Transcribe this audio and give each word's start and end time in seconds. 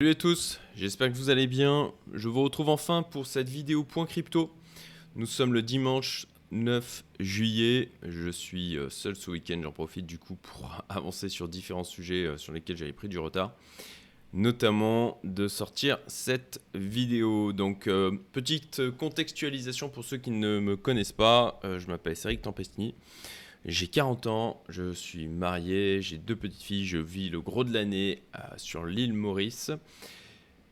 Salut 0.00 0.12
à 0.12 0.14
tous, 0.14 0.60
j'espère 0.76 1.10
que 1.10 1.16
vous 1.16 1.28
allez 1.28 1.48
bien. 1.48 1.92
Je 2.14 2.28
vous 2.28 2.44
retrouve 2.44 2.68
enfin 2.68 3.02
pour 3.02 3.26
cette 3.26 3.48
vidéo 3.48 3.82
point 3.82 4.06
crypto. 4.06 4.48
Nous 5.16 5.26
sommes 5.26 5.52
le 5.52 5.60
dimanche 5.60 6.28
9 6.52 7.02
juillet. 7.18 7.90
Je 8.04 8.30
suis 8.30 8.76
euh, 8.76 8.90
seul 8.90 9.16
ce 9.16 9.28
week-end, 9.32 9.58
j'en 9.60 9.72
profite 9.72 10.06
du 10.06 10.20
coup 10.20 10.36
pour 10.36 10.84
avancer 10.88 11.28
sur 11.28 11.48
différents 11.48 11.82
sujets 11.82 12.26
euh, 12.26 12.36
sur 12.36 12.52
lesquels 12.52 12.76
j'avais 12.76 12.92
pris 12.92 13.08
du 13.08 13.18
retard. 13.18 13.56
Notamment 14.32 15.18
de 15.24 15.48
sortir 15.48 15.98
cette 16.06 16.60
vidéo. 16.74 17.52
Donc, 17.52 17.88
euh, 17.88 18.12
petite 18.30 18.90
contextualisation 18.98 19.88
pour 19.88 20.04
ceux 20.04 20.18
qui 20.18 20.30
ne 20.30 20.60
me 20.60 20.76
connaissent 20.76 21.10
pas. 21.10 21.58
je 21.64 21.88
m'appelle 21.88 22.14
Cédric 22.14 22.42
Tempestini. 22.42 22.94
J'ai 23.64 23.88
40 23.88 24.26
ans, 24.28 24.62
je 24.68 24.92
suis 24.92 25.26
marié, 25.28 26.00
j'ai 26.00 26.16
deux 26.16 26.36
petites 26.36 26.62
filles, 26.62 26.86
je 26.86 26.98
vis 26.98 27.28
le 27.28 27.40
gros 27.40 27.64
de 27.64 27.74
l'année 27.74 28.22
euh, 28.36 28.40
sur 28.56 28.84
l'île 28.84 29.12
Maurice. 29.12 29.72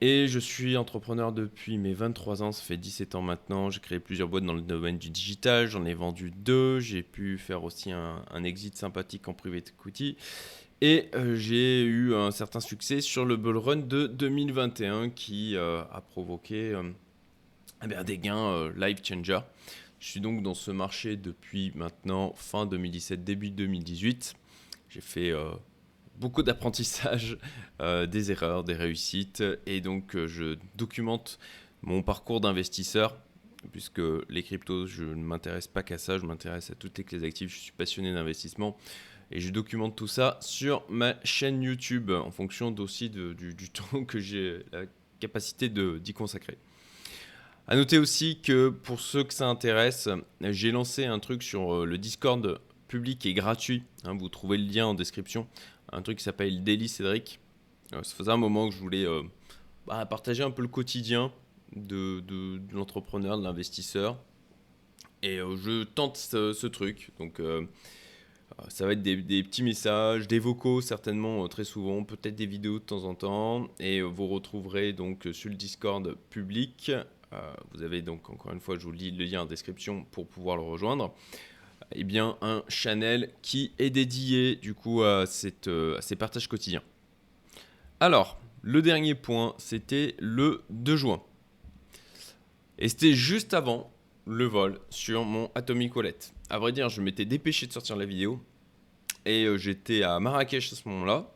Et 0.00 0.28
je 0.28 0.38
suis 0.38 0.76
entrepreneur 0.76 1.32
depuis 1.32 1.78
mes 1.78 1.94
23 1.94 2.42
ans, 2.42 2.52
ça 2.52 2.62
fait 2.62 2.76
17 2.76 3.14
ans 3.14 3.22
maintenant. 3.22 3.70
J'ai 3.70 3.80
créé 3.80 3.98
plusieurs 3.98 4.28
boîtes 4.28 4.44
dans 4.44 4.52
le 4.52 4.60
domaine 4.60 4.98
du 4.98 5.10
digital, 5.10 5.66
j'en 5.66 5.84
ai 5.86 5.94
vendu 5.94 6.30
deux. 6.30 6.80
J'ai 6.80 7.02
pu 7.02 7.38
faire 7.38 7.64
aussi 7.64 7.92
un, 7.92 8.44
exit 8.44 8.76
sympathique 8.76 9.26
en 9.26 9.32
private 9.32 9.70
equity. 9.70 10.16
Et 10.82 11.08
euh, 11.14 11.34
j'ai 11.34 11.82
eu 11.82 12.14
un 12.14 12.30
certain 12.30 12.60
succès 12.60 13.00
sur 13.00 13.24
le 13.24 13.36
bull 13.36 13.56
run 13.56 13.76
de 13.76 14.06
2021 14.06 15.08
qui 15.08 15.56
euh, 15.56 15.82
a 15.90 16.02
provoqué 16.02 16.78
eh 17.82 18.04
des 18.04 18.18
gains 18.18 18.70
life 18.76 18.98
changer. 19.02 19.40
Je 20.06 20.12
suis 20.12 20.20
donc 20.20 20.40
dans 20.44 20.54
ce 20.54 20.70
marché 20.70 21.16
depuis 21.16 21.72
maintenant 21.74 22.32
fin 22.36 22.64
2017, 22.64 23.24
début 23.24 23.50
2018. 23.50 24.36
J'ai 24.88 25.00
fait 25.00 25.32
euh, 25.32 25.50
beaucoup 26.20 26.44
d'apprentissage, 26.44 27.38
euh, 27.82 28.06
des 28.06 28.30
erreurs, 28.30 28.62
des 28.62 28.74
réussites, 28.74 29.42
et 29.66 29.80
donc 29.80 30.14
euh, 30.14 30.28
je 30.28 30.58
documente 30.76 31.40
mon 31.82 32.04
parcours 32.04 32.40
d'investisseur, 32.40 33.16
puisque 33.72 34.00
les 34.28 34.44
cryptos, 34.44 34.86
je 34.86 35.02
ne 35.02 35.24
m'intéresse 35.24 35.66
pas 35.66 35.82
qu'à 35.82 35.98
ça, 35.98 36.18
je 36.18 36.24
m'intéresse 36.24 36.70
à 36.70 36.76
toutes 36.76 36.98
les 36.98 37.02
clés 37.02 37.24
actives, 37.24 37.48
je 37.48 37.58
suis 37.58 37.72
passionné 37.72 38.14
d'investissement, 38.14 38.76
et 39.32 39.40
je 39.40 39.50
documente 39.50 39.96
tout 39.96 40.06
ça 40.06 40.38
sur 40.40 40.88
ma 40.88 41.16
chaîne 41.24 41.60
YouTube, 41.62 42.12
en 42.12 42.30
fonction 42.30 42.72
aussi 42.78 43.10
du, 43.10 43.34
du 43.34 43.70
temps 43.70 44.04
que 44.04 44.20
j'ai 44.20 44.64
la 44.70 44.82
capacité 45.18 45.68
d'y 45.68 46.12
consacrer. 46.12 46.58
À 47.68 47.74
noter 47.74 47.98
aussi 47.98 48.38
que 48.40 48.68
pour 48.68 49.00
ceux 49.00 49.24
que 49.24 49.34
ça 49.34 49.48
intéresse, 49.48 50.08
j'ai 50.40 50.70
lancé 50.70 51.04
un 51.04 51.18
truc 51.18 51.42
sur 51.42 51.74
euh, 51.74 51.84
le 51.84 51.98
Discord 51.98 52.60
public 52.86 53.26
et 53.26 53.34
gratuit. 53.34 53.82
Hein, 54.04 54.16
vous 54.16 54.28
trouvez 54.28 54.56
le 54.56 54.72
lien 54.72 54.86
en 54.86 54.94
description. 54.94 55.48
Un 55.90 56.00
truc 56.02 56.18
qui 56.18 56.24
s'appelle 56.24 56.62
Daily 56.62 56.86
Cédric. 56.88 57.40
Euh, 57.92 58.04
ça 58.04 58.14
faisait 58.14 58.30
un 58.30 58.36
moment 58.36 58.68
que 58.68 58.74
je 58.76 58.78
voulais 58.78 59.04
euh, 59.04 59.22
bah, 59.84 60.06
partager 60.06 60.44
un 60.44 60.52
peu 60.52 60.62
le 60.62 60.68
quotidien 60.68 61.32
de, 61.74 62.22
l'entrepreneur, 62.72 63.36
de 63.36 63.42
l'investisseur. 63.42 64.16
Et 65.24 65.38
je 65.38 65.82
tente 65.82 66.16
ce, 66.16 66.66
truc. 66.68 67.10
Donc 67.18 67.40
ça 68.68 68.86
va 68.86 68.92
être 68.92 69.02
des, 69.02 69.42
petits 69.42 69.64
messages, 69.64 70.28
des 70.28 70.38
vocaux 70.38 70.80
certainement 70.80 71.48
très 71.48 71.64
souvent, 71.64 72.04
peut-être 72.04 72.36
des 72.36 72.46
vidéos 72.46 72.78
de 72.78 72.84
temps 72.84 73.04
en 73.04 73.16
temps. 73.16 73.66
Et 73.80 74.02
vous 74.02 74.28
retrouverez 74.28 74.92
donc 74.92 75.26
sur 75.32 75.50
le 75.50 75.56
Discord 75.56 76.16
public 76.30 76.92
vous 77.72 77.82
avez 77.82 78.02
donc, 78.02 78.30
encore 78.30 78.52
une 78.52 78.60
fois, 78.60 78.78
je 78.78 78.84
vous 78.84 78.92
lis 78.92 79.10
le 79.10 79.24
lien 79.24 79.42
en 79.42 79.46
description 79.46 80.04
pour 80.04 80.26
pouvoir 80.26 80.56
le 80.56 80.62
rejoindre. 80.62 81.14
Eh 81.92 82.04
bien, 82.04 82.36
un 82.40 82.64
channel 82.68 83.30
qui 83.42 83.72
est 83.78 83.90
dédié 83.90 84.56
du 84.56 84.74
coup 84.74 85.02
euh, 85.02 85.24
à 85.24 85.26
ces 86.02 86.16
partages 86.16 86.48
quotidiens. 86.48 86.82
Alors, 88.00 88.40
le 88.62 88.82
dernier 88.82 89.14
point, 89.14 89.54
c'était 89.58 90.14
le 90.18 90.62
2 90.70 90.96
juin. 90.96 91.22
Et 92.78 92.88
c'était 92.88 93.14
juste 93.14 93.54
avant 93.54 93.90
le 94.26 94.44
vol 94.44 94.80
sur 94.90 95.24
mon 95.24 95.50
Atomic 95.54 95.94
Wallet. 95.94 96.16
À 96.50 96.58
vrai 96.58 96.72
dire, 96.72 96.88
je 96.88 97.00
m'étais 97.00 97.24
dépêché 97.24 97.66
de 97.66 97.72
sortir 97.72 97.96
la 97.96 98.04
vidéo. 98.04 98.40
Et 99.24 99.44
euh, 99.44 99.56
j'étais 99.56 100.02
à 100.02 100.18
Marrakech 100.18 100.72
à 100.72 100.76
ce 100.76 100.88
moment-là. 100.88 101.32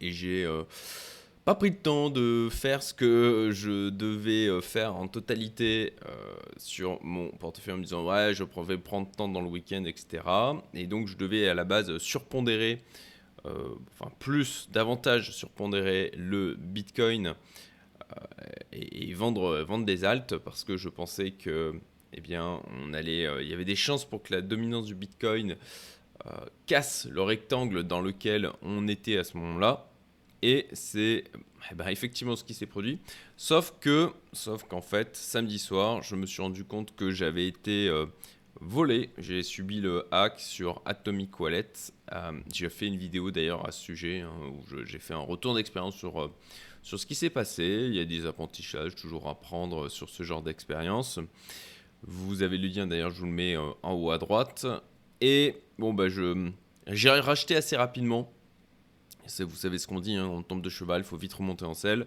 Et 0.00 0.12
j'ai 0.12 0.46
pas 1.48 1.54
pris 1.54 1.70
le 1.70 1.76
temps 1.76 2.10
de 2.10 2.50
faire 2.50 2.82
ce 2.82 2.92
que 2.92 3.48
je 3.54 3.88
devais 3.88 4.48
euh, 4.48 4.60
faire 4.60 4.96
en 4.96 5.08
totalité 5.08 5.94
euh, 6.04 6.10
sur 6.58 7.02
mon 7.02 7.30
portefeuille 7.30 7.72
en 7.72 7.78
me 7.78 7.84
disant 7.84 8.04
ouais 8.04 8.34
je 8.34 8.44
vais 8.44 8.76
prendre 8.76 9.10
temps 9.10 9.28
dans 9.28 9.40
le 9.40 9.48
week-end 9.48 9.82
etc 9.86 10.24
et 10.74 10.86
donc 10.86 11.08
je 11.08 11.16
devais 11.16 11.48
à 11.48 11.54
la 11.54 11.64
base 11.64 11.96
surpondérer 11.96 12.82
euh, 13.46 13.70
enfin 13.98 14.12
plus 14.18 14.68
davantage 14.72 15.34
surpondérer 15.34 16.12
le 16.18 16.54
bitcoin 16.54 17.32
et, 18.72 19.14
vendre 19.14 19.62
vendre 19.62 19.86
des 19.86 20.04
altes 20.04 20.36
parce 20.36 20.64
que 20.64 20.76
je 20.76 20.90
pensais 20.90 21.30
que 21.30 21.80
eh 22.12 22.20
bien 22.20 22.60
on 22.78 22.92
allait 22.92 23.26
il 23.40 23.48
y 23.48 23.54
avait 23.54 23.64
des 23.64 23.74
chances 23.74 24.04
pour 24.04 24.22
que 24.22 24.34
la 24.34 24.42
dominance 24.42 24.84
du 24.84 24.94
bitcoin 24.94 25.56
casse 26.66 27.08
le 27.10 27.22
rectangle 27.22 27.84
dans 27.84 28.02
lequel 28.02 28.50
on 28.60 28.86
était 28.86 29.16
à 29.16 29.24
ce 29.24 29.38
moment-là 29.38 29.87
et 30.42 30.66
c'est 30.72 31.24
eh 31.70 31.74
ben, 31.74 31.88
effectivement 31.88 32.36
ce 32.36 32.44
qui 32.44 32.54
s'est 32.54 32.66
produit. 32.66 32.98
Sauf 33.36 33.74
que, 33.80 34.10
sauf 34.32 34.64
qu'en 34.64 34.80
fait, 34.80 35.16
samedi 35.16 35.58
soir, 35.58 36.02
je 36.02 36.14
me 36.14 36.26
suis 36.26 36.42
rendu 36.42 36.64
compte 36.64 36.94
que 36.96 37.10
j'avais 37.10 37.46
été 37.46 37.88
euh, 37.88 38.06
volé. 38.60 39.10
J'ai 39.18 39.42
subi 39.42 39.80
le 39.80 40.06
hack 40.10 40.38
sur 40.38 40.82
Atomic 40.84 41.38
Wallet. 41.40 41.72
Euh, 42.12 42.32
j'ai 42.52 42.68
fait 42.68 42.86
une 42.86 42.96
vidéo 42.96 43.30
d'ailleurs 43.30 43.66
à 43.66 43.72
ce 43.72 43.82
sujet 43.82 44.20
hein, 44.20 44.32
où 44.50 44.84
j'ai 44.84 44.98
fait 44.98 45.14
un 45.14 45.18
retour 45.18 45.54
d'expérience 45.54 45.96
sur, 45.96 46.22
euh, 46.22 46.32
sur 46.82 46.98
ce 46.98 47.06
qui 47.06 47.14
s'est 47.14 47.30
passé. 47.30 47.86
Il 47.88 47.94
y 47.94 48.00
a 48.00 48.04
des 48.04 48.26
apprentissages 48.26 48.94
toujours 48.94 49.28
à 49.28 49.34
prendre 49.34 49.88
sur 49.88 50.08
ce 50.08 50.22
genre 50.22 50.42
d'expérience. 50.42 51.18
Vous 52.02 52.42
avez 52.42 52.58
le 52.58 52.68
lien 52.68 52.86
d'ailleurs, 52.86 53.10
je 53.10 53.18
vous 53.18 53.26
le 53.26 53.32
mets 53.32 53.56
en 53.56 53.92
haut 53.92 54.12
à 54.12 54.18
droite. 54.18 54.66
Et 55.20 55.56
bon, 55.78 55.92
bah, 55.92 56.08
je, 56.08 56.50
j'ai 56.86 57.10
racheté 57.10 57.56
assez 57.56 57.76
rapidement 57.76 58.32
vous 59.40 59.56
savez 59.56 59.78
ce 59.78 59.86
qu'on 59.86 60.00
dit, 60.00 60.16
hein, 60.16 60.26
on 60.26 60.42
tombe 60.42 60.62
de 60.62 60.68
cheval, 60.68 61.02
il 61.02 61.04
faut 61.04 61.16
vite 61.16 61.34
remonter 61.34 61.64
en 61.64 61.74
selle. 61.74 62.06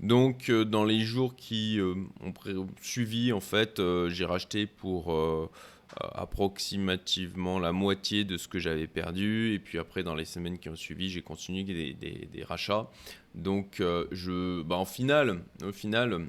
Donc, 0.00 0.50
euh, 0.50 0.64
dans 0.64 0.84
les 0.84 1.00
jours 1.00 1.36
qui 1.36 1.78
euh, 1.78 1.94
ont 2.20 2.66
suivi, 2.82 3.32
en 3.32 3.40
fait, 3.40 3.78
euh, 3.78 4.08
j'ai 4.10 4.24
racheté 4.24 4.66
pour 4.66 5.14
approximativement 5.96 7.60
la 7.60 7.70
moitié 7.70 8.24
de 8.24 8.36
ce 8.36 8.48
que 8.48 8.58
j'avais 8.58 8.88
perdu. 8.88 9.54
Et 9.54 9.58
puis 9.58 9.78
après, 9.78 10.02
dans 10.02 10.14
les 10.14 10.24
semaines 10.24 10.58
qui 10.58 10.68
ont 10.68 10.76
suivi, 10.76 11.08
j'ai 11.08 11.22
continué 11.22 11.62
des, 11.62 11.94
des, 11.94 12.42
rachats. 12.42 12.90
Donc, 13.34 13.80
je, 14.10 14.62
bah, 14.62 14.76
en 14.76 14.84
final, 14.84 15.42
au 15.62 15.70
final, 15.70 16.26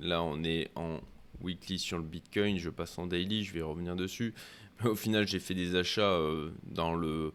là, 0.00 0.22
on 0.22 0.42
est 0.42 0.70
en 0.74 0.98
weekly 1.40 1.78
sur 1.78 1.98
le 1.98 2.04
Bitcoin. 2.04 2.58
Je 2.58 2.70
passe 2.70 2.98
en 2.98 3.06
daily, 3.06 3.44
je 3.44 3.52
vais 3.52 3.62
revenir 3.62 3.94
dessus. 3.94 4.34
Mais 4.80 4.90
au 4.90 4.96
final, 4.96 5.26
j'ai 5.28 5.38
fait 5.38 5.54
des 5.54 5.76
achats 5.76 6.18
dans 6.64 6.94
le 6.94 7.32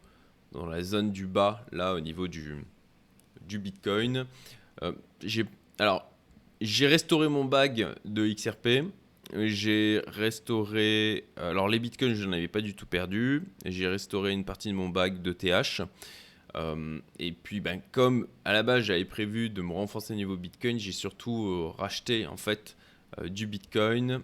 dans 0.51 0.65
la 0.65 0.81
zone 0.81 1.11
du 1.11 1.27
bas, 1.27 1.65
là, 1.71 1.93
au 1.93 1.99
niveau 1.99 2.27
du, 2.27 2.65
du 3.47 3.59
Bitcoin. 3.59 4.25
Euh, 4.83 4.93
j'ai, 5.23 5.45
alors, 5.79 6.09
j'ai 6.59 6.87
restauré 6.87 7.29
mon 7.29 7.45
bag 7.45 7.87
de 8.05 8.27
XRP. 8.27 8.91
J'ai 9.33 10.01
restauré. 10.07 11.25
Alors, 11.37 11.69
les 11.69 11.79
bitcoins, 11.79 12.13
je 12.13 12.25
n'en 12.25 12.33
avais 12.33 12.49
pas 12.49 12.61
du 12.61 12.75
tout 12.75 12.85
perdu. 12.85 13.43
J'ai 13.65 13.87
restauré 13.87 14.31
une 14.31 14.43
partie 14.43 14.69
de 14.69 14.73
mon 14.73 14.89
bag 14.89 15.21
de 15.21 15.31
TH. 15.31 15.81
Euh, 16.55 16.99
et 17.17 17.31
puis, 17.31 17.61
ben, 17.61 17.81
comme 17.93 18.27
à 18.43 18.51
la 18.51 18.61
base, 18.63 18.83
j'avais 18.83 19.05
prévu 19.05 19.49
de 19.49 19.61
me 19.61 19.71
renforcer 19.71 20.13
au 20.13 20.17
niveau 20.17 20.35
bitcoin, 20.35 20.77
j'ai 20.77 20.91
surtout 20.91 21.47
euh, 21.47 21.69
racheté 21.77 22.27
en 22.27 22.35
fait 22.35 22.75
du 23.25 23.47
bitcoin. 23.47 24.21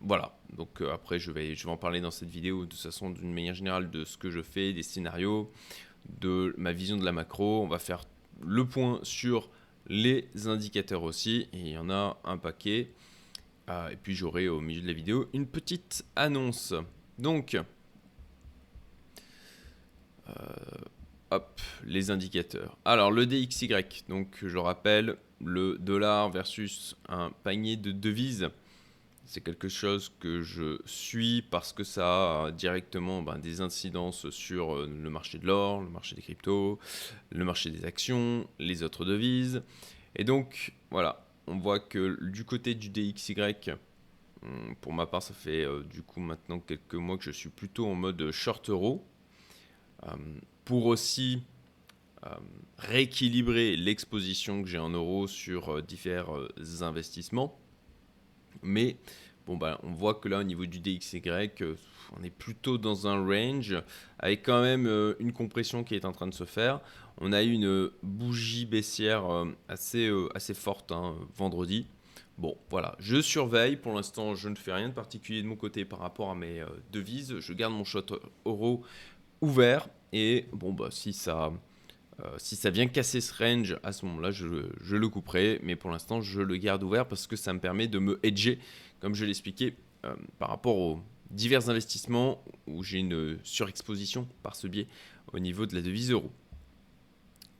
Voilà. 0.00 0.36
Donc 0.56 0.80
euh, 0.80 0.92
après, 0.92 1.18
je 1.18 1.30
vais, 1.30 1.54
je 1.54 1.64
vais 1.64 1.72
en 1.72 1.76
parler 1.76 2.00
dans 2.00 2.10
cette 2.10 2.30
vidéo 2.30 2.64
de 2.64 2.70
toute 2.70 2.80
façon 2.80 3.10
d'une 3.10 3.32
manière 3.32 3.54
générale 3.54 3.90
de 3.90 4.04
ce 4.04 4.16
que 4.16 4.30
je 4.30 4.40
fais, 4.40 4.72
des 4.72 4.82
scénarios, 4.82 5.50
de 6.20 6.54
ma 6.56 6.72
vision 6.72 6.96
de 6.96 7.04
la 7.04 7.12
macro. 7.12 7.62
On 7.62 7.68
va 7.68 7.78
faire 7.78 8.04
le 8.40 8.64
point 8.66 9.00
sur 9.02 9.50
les 9.88 10.28
indicateurs 10.46 11.02
aussi, 11.02 11.48
il 11.52 11.68
y 11.68 11.78
en 11.78 11.90
a 11.90 12.18
un 12.24 12.38
paquet. 12.38 12.92
Euh, 13.68 13.88
et 13.88 13.96
puis 13.96 14.14
j'aurai 14.14 14.48
au 14.48 14.60
milieu 14.60 14.80
de 14.80 14.86
la 14.86 14.92
vidéo 14.92 15.28
une 15.32 15.46
petite 15.46 16.04
annonce. 16.14 16.72
Donc, 17.18 17.56
euh, 20.28 20.32
hop, 21.30 21.60
les 21.84 22.10
indicateurs. 22.10 22.78
Alors 22.84 23.10
le 23.10 23.26
DXY, 23.26 23.68
donc 24.08 24.38
je 24.42 24.58
rappelle, 24.58 25.16
le 25.44 25.76
dollar 25.78 26.30
versus 26.30 26.96
un 27.08 27.30
panier 27.42 27.76
de 27.76 27.92
devises. 27.92 28.48
C'est 29.28 29.40
quelque 29.40 29.68
chose 29.68 30.12
que 30.20 30.40
je 30.42 30.78
suis 30.84 31.42
parce 31.42 31.72
que 31.72 31.82
ça 31.82 32.44
a 32.44 32.50
directement 32.52 33.22
ben, 33.22 33.38
des 33.38 33.60
incidences 33.60 34.30
sur 34.30 34.76
euh, 34.76 34.86
le 34.86 35.10
marché 35.10 35.38
de 35.38 35.46
l'or, 35.46 35.82
le 35.82 35.90
marché 35.90 36.14
des 36.14 36.22
cryptos, 36.22 36.78
le 37.32 37.44
marché 37.44 37.70
des 37.70 37.84
actions, 37.84 38.48
les 38.60 38.84
autres 38.84 39.04
devises. 39.04 39.64
Et 40.14 40.22
donc, 40.22 40.74
voilà, 40.92 41.26
on 41.48 41.58
voit 41.58 41.80
que 41.80 42.24
du 42.24 42.44
côté 42.44 42.76
du 42.76 42.88
DXY, 42.88 43.34
hum, 44.42 44.76
pour 44.80 44.92
ma 44.92 45.06
part, 45.06 45.24
ça 45.24 45.34
fait 45.34 45.64
euh, 45.64 45.82
du 45.82 46.02
coup 46.02 46.20
maintenant 46.20 46.60
quelques 46.60 46.94
mois 46.94 47.18
que 47.18 47.24
je 47.24 47.32
suis 47.32 47.50
plutôt 47.50 47.88
en 47.88 47.96
mode 47.96 48.30
short 48.30 48.70
euro. 48.70 49.04
Hum, 50.04 50.40
pour 50.64 50.86
aussi 50.86 51.42
rééquilibrer 52.78 53.76
l'exposition 53.76 54.60
que 54.60 54.68
j'ai 54.68 54.78
en 54.78 54.88
euros 54.88 55.28
sur 55.28 55.80
divers 55.80 56.26
investissements. 56.80 57.56
Mais 58.62 58.96
bon, 59.46 59.56
bah, 59.56 59.78
on 59.82 59.92
voit 59.92 60.14
que 60.14 60.28
là, 60.28 60.40
au 60.40 60.44
niveau 60.44 60.66
du 60.66 60.80
DXY, 60.80 61.22
on 62.18 62.22
est 62.22 62.30
plutôt 62.30 62.78
dans 62.78 63.06
un 63.06 63.24
range 63.24 63.76
avec 64.18 64.44
quand 64.44 64.62
même 64.62 64.86
une 65.18 65.32
compression 65.32 65.84
qui 65.84 65.94
est 65.94 66.04
en 66.04 66.12
train 66.12 66.26
de 66.26 66.34
se 66.34 66.44
faire. 66.44 66.80
On 67.18 67.32
a 67.32 67.42
eu 67.42 67.52
une 67.52 67.90
bougie 68.02 68.66
baissière 68.66 69.24
assez, 69.68 70.10
assez 70.34 70.54
forte 70.54 70.92
hein, 70.92 71.16
vendredi. 71.36 71.86
Bon, 72.38 72.58
voilà, 72.68 72.94
je 72.98 73.22
surveille. 73.22 73.76
Pour 73.76 73.94
l'instant, 73.94 74.34
je 74.34 74.48
ne 74.50 74.56
fais 74.56 74.72
rien 74.72 74.90
de 74.90 74.94
particulier 74.94 75.42
de 75.42 75.46
mon 75.46 75.56
côté 75.56 75.86
par 75.86 76.00
rapport 76.00 76.30
à 76.30 76.34
mes 76.34 76.60
euh, 76.60 76.66
devises. 76.92 77.38
Je 77.40 77.52
garde 77.54 77.72
mon 77.72 77.84
shot 77.84 78.06
euro 78.44 78.82
ouvert. 79.40 79.88
Et 80.12 80.46
bon, 80.52 80.72
bah, 80.72 80.88
si 80.90 81.14
ça, 81.14 81.50
euh, 82.24 82.34
si 82.38 82.56
ça 82.56 82.70
vient 82.70 82.86
casser 82.86 83.20
ce 83.20 83.34
range, 83.34 83.76
à 83.82 83.92
ce 83.92 84.06
moment-là, 84.06 84.30
je, 84.30 84.46
le 84.46 85.08
couperai. 85.08 85.60
Mais 85.62 85.76
pour 85.76 85.90
l'instant, 85.90 86.20
je 86.20 86.40
le 86.40 86.56
garde 86.56 86.82
ouvert 86.82 87.06
parce 87.06 87.26
que 87.26 87.36
ça 87.36 87.52
me 87.52 87.60
permet 87.60 87.88
de 87.88 87.98
me 87.98 88.18
hedger, 88.22 88.58
comme 89.00 89.14
je 89.14 89.24
l'expliquais, 89.24 89.74
euh, 90.04 90.14
par 90.38 90.48
rapport 90.48 90.76
aux 90.76 91.00
divers 91.30 91.68
investissements 91.68 92.42
où 92.66 92.82
j'ai 92.82 92.98
une 92.98 93.38
surexposition 93.42 94.28
par 94.42 94.56
ce 94.56 94.66
biais 94.66 94.86
au 95.32 95.38
niveau 95.38 95.66
de 95.66 95.74
la 95.74 95.82
devise 95.82 96.10
euro. 96.10 96.30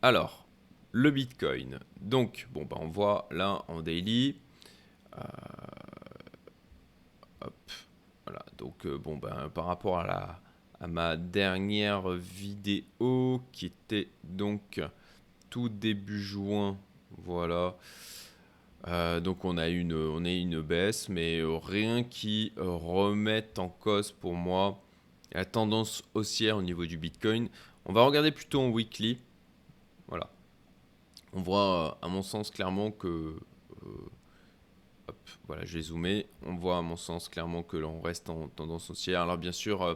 Alors, 0.02 0.46
le 0.92 1.10
Bitcoin. 1.10 1.80
Donc, 2.00 2.48
bon, 2.52 2.64
bah, 2.64 2.76
on 2.80 2.88
voit 2.88 3.28
là 3.30 3.64
en 3.68 3.82
daily 3.82 4.36
euh, 5.16 5.22
hop, 7.40 7.70
voilà. 8.24 8.44
Donc 8.58 8.86
bon 8.86 9.16
ben 9.16 9.50
par 9.54 9.66
rapport 9.66 9.98
à 9.98 10.06
la 10.06 10.40
à 10.80 10.86
ma 10.86 11.16
dernière 11.16 12.10
vidéo 12.10 13.40
qui 13.52 13.66
était 13.66 14.08
donc 14.24 14.80
tout 15.50 15.68
début 15.68 16.20
juin, 16.20 16.76
voilà. 17.18 17.76
Euh, 18.88 19.20
donc 19.20 19.44
on 19.44 19.58
a 19.58 19.68
une, 19.68 19.94
on 19.94 20.24
a 20.24 20.30
une 20.30 20.60
baisse, 20.60 21.08
mais 21.08 21.42
rien 21.44 22.04
qui 22.04 22.52
remette 22.56 23.58
en 23.58 23.68
cause 23.68 24.12
pour 24.12 24.34
moi 24.34 24.80
la 25.32 25.44
tendance 25.44 26.02
haussière 26.14 26.56
au 26.56 26.62
niveau 26.62 26.86
du 26.86 26.98
Bitcoin. 26.98 27.48
On 27.84 27.92
va 27.92 28.02
regarder 28.02 28.30
plutôt 28.30 28.60
en 28.60 28.68
weekly. 28.68 29.18
Voilà. 30.08 30.30
On 31.32 31.40
voit 31.40 31.98
à 32.02 32.08
mon 32.08 32.22
sens 32.22 32.50
clairement 32.50 32.90
que 32.90 33.36
voilà, 35.46 35.64
je 35.64 35.78
vais 35.78 35.82
zoomer. 35.82 36.26
On 36.44 36.54
voit 36.54 36.78
à 36.78 36.82
mon 36.82 36.96
sens 36.96 37.28
clairement 37.28 37.62
que 37.62 37.76
l'on 37.76 38.00
reste 38.00 38.28
en 38.28 38.48
tendance 38.48 38.90
haussière. 38.90 39.22
Alors 39.22 39.38
bien 39.38 39.52
sûr, 39.52 39.82
euh, 39.82 39.94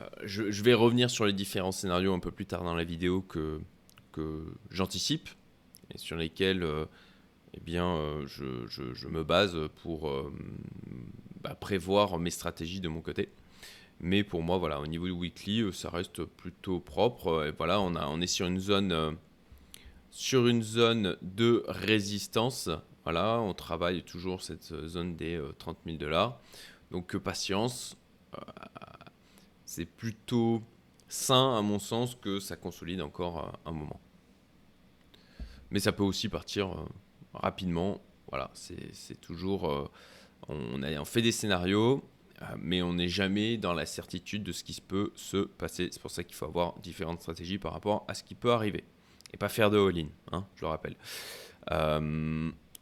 euh, 0.00 0.08
je, 0.24 0.62
vais 0.62 0.74
revenir 0.74 1.10
sur 1.10 1.26
les 1.26 1.32
différents 1.32 1.72
scénarios 1.72 2.12
un 2.12 2.18
peu 2.18 2.30
plus 2.30 2.46
tard 2.46 2.64
dans 2.64 2.74
la 2.74 2.84
vidéo 2.84 3.22
que, 3.22 3.60
que 4.12 4.44
j'anticipe 4.70 5.28
et 5.92 5.98
sur 5.98 6.16
lesquels 6.16 6.62
euh, 6.62 6.86
eh 7.54 7.60
bien, 7.60 7.98
je, 8.26 9.08
me 9.08 9.24
base 9.24 9.56
pour 9.82 10.12
bah, 11.42 11.56
prévoir 11.56 12.18
mes 12.20 12.30
stratégies 12.30 12.80
de 12.80 12.88
mon 12.88 13.00
côté. 13.00 13.28
Mais 13.98 14.22
pour 14.22 14.42
moi, 14.42 14.56
voilà, 14.56 14.80
au 14.80 14.86
niveau 14.86 15.06
du 15.06 15.10
weekly, 15.10 15.64
ça 15.72 15.90
reste 15.90 16.22
plutôt 16.24 16.78
propre. 16.78 17.46
Et 17.48 17.50
voilà, 17.50 17.80
on, 17.80 17.96
a, 17.96 18.06
on 18.06 18.20
est 18.20 18.28
sur 18.28 18.46
une 18.46 18.60
zone, 18.60 19.16
sur 20.12 20.46
une 20.46 20.62
zone 20.62 21.16
de 21.22 21.64
résistance 21.66 22.70
voilà, 23.04 23.40
on 23.40 23.54
travaille 23.54 24.02
toujours 24.02 24.42
cette 24.42 24.74
zone 24.86 25.16
des 25.16 25.40
30 25.58 25.76
euh, 25.76 25.80
000 25.86 25.98
dollars. 25.98 26.40
Donc 26.90 27.16
patience, 27.16 27.96
euh, 28.34 28.40
c'est 29.70 29.86
plutôt 29.86 30.62
sain 31.06 31.56
à 31.56 31.62
mon 31.62 31.78
sens 31.78 32.16
que 32.16 32.40
ça 32.40 32.56
consolide 32.56 33.00
encore 33.00 33.38
euh, 33.38 33.70
un 33.70 33.72
moment. 33.72 34.00
Mais 35.70 35.78
ça 35.78 35.92
peut 35.92 36.02
aussi 36.02 36.28
partir 36.28 36.74
rapidement. 37.32 38.00
Voilà, 38.30 38.50
c'est 38.54 39.20
toujours. 39.20 39.88
on, 40.48 40.82
a, 40.82 41.04
fait 41.04 41.22
des 41.22 41.30
scénarios, 41.30 42.02
mais 42.58 42.82
on 42.82 42.94
n'est 42.94 43.08
jamais 43.08 43.56
dans 43.56 43.72
la 43.72 43.86
certitude 43.86 44.42
de 44.42 44.50
ce 44.50 44.64
qui 44.64 44.80
peut 44.80 45.12
se 45.14 45.36
passer. 45.36 45.88
C'est 45.92 46.02
pour 46.02 46.10
ça 46.10 46.24
qu'il 46.24 46.34
faut 46.34 46.46
avoir 46.46 46.76
différentes 46.80 47.20
stratégies 47.20 47.58
par 47.58 47.72
rapport 47.72 48.04
à 48.08 48.14
ce 48.14 48.24
qui 48.24 48.34
peut 48.34 48.50
arriver. 48.50 48.82
Et 49.32 49.36
pas 49.36 49.48
faire 49.48 49.70
de 49.70 49.78
all-in, 49.78 50.08
hein, 50.32 50.44
je 50.56 50.62
le 50.62 50.66
rappelle. 50.66 50.96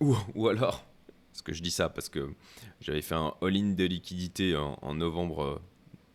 Ou, 0.01 0.49
alors, 0.49 0.87
parce 1.33 1.43
que 1.43 1.53
je 1.53 1.63
dis 1.63 1.71
ça 1.71 1.91
parce 1.91 2.09
que 2.09 2.33
j'avais 2.81 3.03
fait 3.03 3.17
un 3.17 3.35
all-in 3.43 3.75
de 3.75 3.85
liquidité 3.85 4.57
en, 4.57 4.95
novembre 4.95 5.61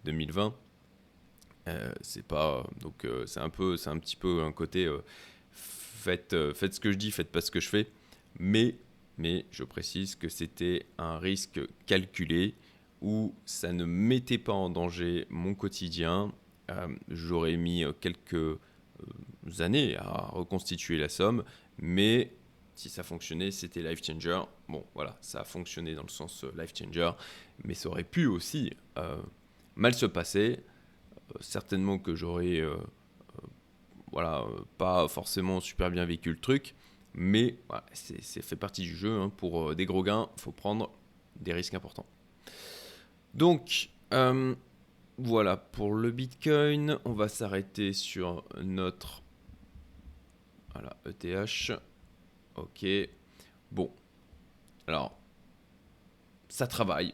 2020. 0.05 0.55
Euh, 1.67 1.71
euh, 1.71 1.93
c'est 2.01 2.25
pas 2.25 2.67
donc 2.81 3.05
euh, 3.05 3.25
c'est 3.25 3.39
un 3.39 3.49
peu 3.49 3.77
c'est 3.77 3.89
un 3.89 3.97
petit 3.97 4.17
peu 4.17 4.43
un 4.43 4.51
côté 4.51 4.89
faites 5.51 6.35
faites 6.53 6.73
ce 6.73 6.79
que 6.79 6.91
je 6.91 6.97
dis 6.97 7.11
faites 7.11 7.31
pas 7.31 7.39
ce 7.39 7.51
que 7.51 7.61
je 7.61 7.69
fais 7.69 7.87
mais 8.37 8.75
mais 9.17 9.45
je 9.51 9.63
précise 9.63 10.15
que 10.15 10.27
c'était 10.27 10.87
un 10.97 11.19
risque 11.19 11.61
calculé 11.85 12.55
où 13.01 13.33
ça 13.45 13.71
ne 13.71 13.85
mettait 13.85 14.37
pas 14.37 14.53
en 14.53 14.69
danger 14.69 15.25
mon 15.29 15.55
quotidien 15.55 16.33
j'aurais 17.07 17.55
mis 17.55 17.85
quelques 18.01 18.59
années 19.59 19.95
à 19.97 20.29
reconstituer 20.33 20.97
la 20.97 21.07
somme 21.07 21.43
mais 21.77 22.33
si 22.75 22.89
ça 22.89 23.03
fonctionnait, 23.03 23.51
c'était 23.51 23.81
life 23.81 24.03
changer. 24.03 24.41
Bon, 24.67 24.85
voilà, 24.95 25.17
ça 25.21 25.41
a 25.41 25.43
fonctionné 25.43 25.95
dans 25.95 26.03
le 26.03 26.09
sens 26.09 26.43
euh, 26.43 26.51
life 26.57 26.73
changer, 26.75 27.11
mais 27.63 27.73
ça 27.73 27.89
aurait 27.89 28.03
pu 28.03 28.25
aussi 28.25 28.73
euh, 28.97 29.21
mal 29.75 29.93
se 29.93 30.05
passer. 30.05 30.59
Euh, 31.35 31.37
certainement 31.41 31.97
que 31.99 32.15
j'aurais, 32.15 32.61
voilà, 34.11 34.45
pas 34.77 35.07
forcément 35.07 35.59
super 35.59 35.89
bien 35.91 36.05
vécu 36.05 36.29
le 36.31 36.39
truc, 36.39 36.75
mais 37.13 37.57
c'est 37.93 38.41
fait 38.41 38.55
partie 38.55 38.81
du 38.83 38.95
jeu. 38.95 39.19
Hein. 39.19 39.29
Pour 39.29 39.75
des 39.75 39.85
gros 39.85 40.03
gains, 40.03 40.29
il 40.37 40.41
faut 40.41 40.51
prendre 40.51 40.91
des 41.39 41.53
risques 41.53 41.73
importants. 41.73 42.05
Donc, 43.33 43.89
voilà 45.17 45.57
pour 45.57 45.93
le 45.93 46.11
Bitcoin. 46.11 46.97
On 47.05 47.13
va 47.13 47.27
s'arrêter 47.27 47.93
sur 47.93 48.43
notre 48.61 49.23
voilà, 50.73 50.97
ETH. 51.05 51.71
Ok. 52.55 52.85
Bon. 53.71 53.91
Alors, 54.87 55.17
ça 56.49 56.67
travaille. 56.67 57.13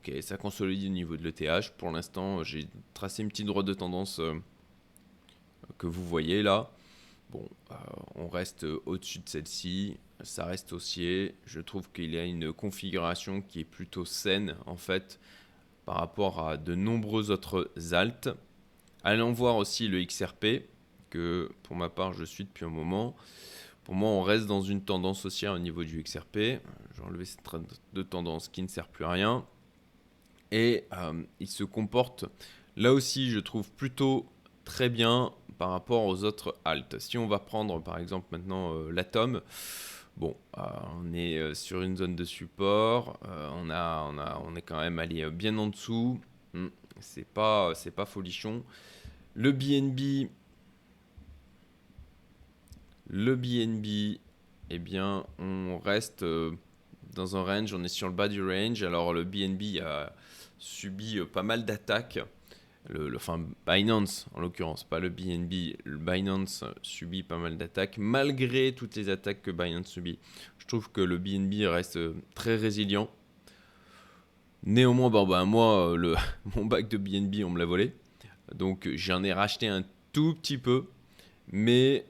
Ok, 0.00 0.10
ça 0.22 0.38
consolide 0.38 0.86
au 0.86 0.92
niveau 0.92 1.18
de 1.18 1.22
l'ETH. 1.22 1.72
Pour 1.76 1.90
l'instant, 1.90 2.42
j'ai 2.42 2.66
tracé 2.94 3.22
une 3.22 3.28
petite 3.28 3.44
droite 3.44 3.66
de 3.66 3.74
tendance 3.74 4.18
euh, 4.18 4.32
que 5.76 5.86
vous 5.86 6.02
voyez 6.06 6.42
là. 6.42 6.70
Bon, 7.28 7.46
euh, 7.70 7.74
on 8.14 8.28
reste 8.28 8.64
au-dessus 8.86 9.18
de 9.18 9.28
celle-ci. 9.28 9.98
Ça 10.22 10.46
reste 10.46 10.72
haussier. 10.72 11.34
Je 11.44 11.60
trouve 11.60 11.90
qu'il 11.92 12.14
y 12.14 12.18
a 12.18 12.24
une 12.24 12.50
configuration 12.50 13.42
qui 13.42 13.60
est 13.60 13.64
plutôt 13.64 14.06
saine 14.06 14.56
en 14.64 14.76
fait 14.76 15.20
par 15.84 15.96
rapport 15.96 16.48
à 16.48 16.56
de 16.56 16.74
nombreux 16.74 17.30
autres 17.30 17.70
alts. 17.92 18.30
Allons 19.04 19.32
voir 19.32 19.56
aussi 19.56 19.86
le 19.86 20.02
XRP 20.02 20.64
que 21.10 21.50
pour 21.62 21.76
ma 21.76 21.90
part 21.90 22.14
je 22.14 22.24
suis 22.24 22.44
depuis 22.44 22.64
un 22.64 22.70
moment. 22.70 23.14
Pour 23.84 23.94
moi, 23.94 24.08
on 24.08 24.22
reste 24.22 24.46
dans 24.46 24.62
une 24.62 24.82
tendance 24.82 25.26
haussière 25.26 25.52
au 25.52 25.58
niveau 25.58 25.84
du 25.84 26.02
XRP. 26.02 26.38
J'ai 26.38 27.02
enlevé 27.02 27.26
cette 27.26 27.40
de 27.92 28.02
tendance 28.02 28.48
qui 28.48 28.62
ne 28.62 28.68
sert 28.68 28.88
plus 28.88 29.04
à 29.04 29.10
rien. 29.10 29.44
Et 30.52 30.84
euh, 30.92 31.22
il 31.38 31.48
se 31.48 31.64
comporte, 31.64 32.24
là 32.76 32.92
aussi, 32.92 33.30
je 33.30 33.38
trouve 33.38 33.70
plutôt 33.72 34.26
très 34.64 34.88
bien 34.88 35.32
par 35.58 35.70
rapport 35.70 36.04
aux 36.06 36.24
autres 36.24 36.56
halts. 36.64 36.98
Si 36.98 37.18
on 37.18 37.26
va 37.26 37.38
prendre 37.38 37.80
par 37.82 37.98
exemple 37.98 38.26
maintenant 38.32 38.74
euh, 38.74 38.90
l'atome, 38.90 39.42
bon, 40.16 40.36
euh, 40.58 40.62
on 40.98 41.12
est 41.12 41.54
sur 41.54 41.82
une 41.82 41.96
zone 41.96 42.16
de 42.16 42.24
support, 42.24 43.18
on, 43.22 43.70
a, 43.70 44.08
on, 44.10 44.18
a, 44.18 44.42
on 44.44 44.56
est 44.56 44.62
quand 44.62 44.80
même 44.80 44.98
allé 44.98 45.30
bien 45.30 45.56
en 45.58 45.68
dessous, 45.68 46.20
hmm, 46.54 46.68
c'est 46.98 47.26
pas, 47.26 47.72
c'est 47.74 47.92
pas 47.92 48.06
folichon. 48.06 48.64
Le 49.34 49.52
BNB, 49.52 50.28
le 53.08 53.36
BNB, 53.36 54.18
eh 54.70 54.78
bien, 54.78 55.24
on 55.38 55.78
reste 55.78 56.24
dans 57.14 57.36
un 57.36 57.42
range, 57.42 57.74
on 57.74 57.82
est 57.84 57.88
sur 57.88 58.08
le 58.08 58.14
bas 58.14 58.28
du 58.28 58.42
range. 58.42 58.82
Alors, 58.82 59.12
le 59.12 59.24
BNB 59.24 59.80
a 59.82 60.12
subi 60.60 61.18
euh, 61.18 61.26
pas 61.26 61.42
mal 61.42 61.64
d'attaques. 61.64 62.20
Le, 62.88 63.14
enfin, 63.14 63.44
Binance 63.66 64.26
en 64.32 64.40
l'occurrence, 64.40 64.84
pas 64.84 65.00
le 65.00 65.08
BNB. 65.08 65.76
Le 65.84 65.98
Binance 65.98 66.64
subit 66.82 67.24
pas 67.24 67.36
mal 67.36 67.56
d'attaques. 67.56 67.98
Malgré 67.98 68.72
toutes 68.72 68.94
les 68.94 69.08
attaques 69.08 69.42
que 69.42 69.50
Binance 69.50 69.88
subit, 69.88 70.18
je 70.58 70.66
trouve 70.66 70.90
que 70.92 71.00
le 71.00 71.18
BNB 71.18 71.66
reste 71.66 71.96
euh, 71.96 72.14
très 72.34 72.56
résilient. 72.56 73.10
Néanmoins, 74.62 75.10
ben, 75.10 75.44
moi, 75.44 75.96
mon 76.56 76.64
bac 76.64 76.88
de 76.88 76.96
BNB, 76.96 77.44
on 77.44 77.50
me 77.50 77.58
l'a 77.58 77.66
volé. 77.66 77.94
Donc, 78.54 78.88
j'en 78.94 79.24
ai 79.24 79.32
racheté 79.32 79.66
un 79.66 79.84
tout 80.12 80.34
petit 80.34 80.58
peu. 80.58 80.86
Mais 81.52 82.06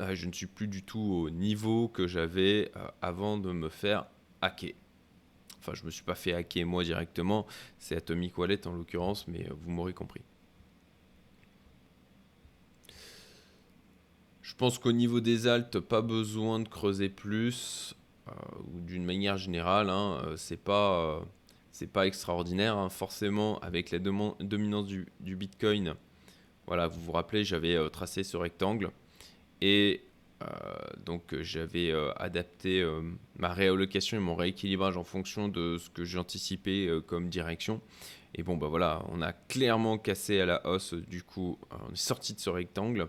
ah, 0.00 0.14
je 0.14 0.26
ne 0.26 0.32
suis 0.32 0.46
plus 0.46 0.68
du 0.68 0.84
tout 0.84 1.00
au 1.00 1.28
niveau 1.28 1.88
que 1.88 2.06
j'avais 2.06 2.70
euh, 2.76 2.86
avant 3.02 3.36
de 3.36 3.50
me 3.50 3.68
faire 3.68 4.06
hacker. 4.40 4.74
Enfin, 5.60 5.72
je 5.74 5.82
ne 5.82 5.86
me 5.86 5.90
suis 5.90 6.04
pas 6.04 6.14
fait 6.14 6.32
hacker 6.32 6.66
moi 6.66 6.84
directement, 6.84 7.46
c'est 7.78 7.96
Atomic 7.96 8.36
Wallet 8.38 8.66
en 8.66 8.72
l'occurrence, 8.72 9.26
mais 9.28 9.46
euh, 9.46 9.54
vous 9.60 9.70
m'aurez 9.70 9.94
compris. 9.94 10.22
Je 14.42 14.54
pense 14.54 14.78
qu'au 14.78 14.92
niveau 14.92 15.20
des 15.20 15.46
altes, 15.46 15.78
pas 15.78 16.00
besoin 16.00 16.60
de 16.60 16.68
creuser 16.68 17.08
plus. 17.08 17.94
ou 18.28 18.80
d'une 18.80 19.04
manière 19.04 19.36
générale, 19.36 19.90
hein, 19.90 20.34
c'est 20.36 20.62
pas 20.62 21.22
c'est 21.78 21.86
pas 21.86 22.08
extraordinaire. 22.08 22.76
Hein. 22.76 22.88
Forcément, 22.88 23.60
avec 23.60 23.92
la 23.92 24.00
dominance 24.00 24.86
du, 24.86 25.06
Bitcoin, 25.20 25.94
voilà, 26.66 26.88
vous 26.88 27.00
vous 27.00 27.12
rappelez, 27.12 27.44
j'avais 27.44 27.76
euh, 27.76 27.88
tracé 27.88 28.24
ce 28.24 28.36
rectangle 28.36 28.90
et 29.60 30.02
euh, 30.02 30.07
donc 31.04 31.34
j'avais 31.40 31.90
euh, 31.90 32.12
adapté 32.16 32.86
ma 33.36 33.52
réallocation 33.52 34.16
et 34.16 34.20
mon 34.20 34.34
rééquilibrage 34.34 34.96
en 34.96 35.04
fonction 35.04 35.48
de 35.48 35.78
ce 35.78 35.90
que 35.90 36.04
j'anticipais 36.04 36.88
comme 37.06 37.28
direction. 37.28 37.80
Et 38.34 38.42
bon, 38.42 38.56
bah 38.56 38.68
voilà, 38.68 39.02
on 39.08 39.22
a 39.22 39.32
clairement 39.32 39.98
cassé 39.98 40.40
à 40.40 40.46
la 40.46 40.66
hausse. 40.66 40.94
Du 40.94 41.22
coup, 41.22 41.58
on 41.70 41.92
est 41.92 41.96
sorti 41.96 42.34
de 42.34 42.40
ce 42.40 42.50
rectangle 42.50 43.08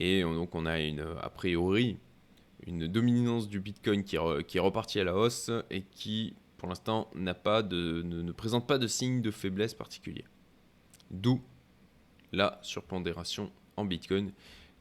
et 0.00 0.22
donc 0.22 0.54
on 0.54 0.66
a 0.66 0.80
une 0.80 1.04
a 1.20 1.30
priori 1.30 1.98
une 2.66 2.88
dominance 2.88 3.48
du 3.48 3.60
Bitcoin 3.60 4.02
qui, 4.02 4.16
est 4.16 4.58
repartie 4.58 4.98
à 4.98 5.04
la 5.04 5.14
hausse 5.14 5.50
et 5.70 5.82
qui 5.82 6.34
pour 6.56 6.68
l'instant, 6.68 7.08
n'a 7.14 7.34
pas 7.34 7.62
de, 7.62 8.02
ne, 8.02 8.32
présente 8.32 8.66
pas 8.66 8.78
de 8.78 8.86
signe 8.86 9.20
de 9.20 9.30
faiblesse 9.30 9.74
particulier. 9.74 10.24
D'où 11.10 11.40
la 12.32 12.58
surpondération 12.62 13.52
en 13.76 13.84
Bitcoin 13.84 14.32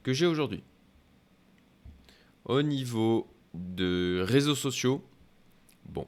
que 0.03 0.13
j'ai 0.13 0.25
aujourd'hui. 0.25 0.63
Au 2.45 2.61
niveau 2.61 3.27
de 3.53 4.23
réseaux 4.25 4.55
sociaux, 4.55 5.03
bon, 5.85 6.05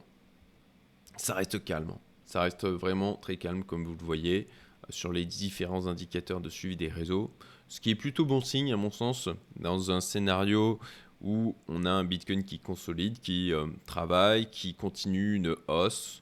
ça 1.17 1.33
reste 1.33 1.63
calme. 1.63 1.93
Ça 2.25 2.41
reste 2.41 2.65
vraiment 2.65 3.15
très 3.15 3.37
calme, 3.37 3.63
comme 3.63 3.85
vous 3.85 3.95
le 3.95 4.05
voyez, 4.05 4.47
sur 4.89 5.11
les 5.11 5.25
différents 5.25 5.87
indicateurs 5.87 6.41
de 6.41 6.49
suivi 6.49 6.75
des 6.75 6.89
réseaux. 6.89 7.31
Ce 7.67 7.81
qui 7.81 7.89
est 7.89 7.95
plutôt 7.95 8.25
bon 8.25 8.41
signe, 8.41 8.71
à 8.71 8.77
mon 8.77 8.91
sens, 8.91 9.29
dans 9.59 9.91
un 9.91 9.99
scénario 9.99 10.79
où 11.21 11.55
on 11.67 11.85
a 11.85 11.89
un 11.89 12.03
Bitcoin 12.03 12.43
qui 12.43 12.59
consolide, 12.59 13.19
qui 13.19 13.51
euh, 13.51 13.67
travaille, 13.85 14.49
qui 14.51 14.75
continue 14.75 15.35
une 15.35 15.55
hausse, 15.67 16.21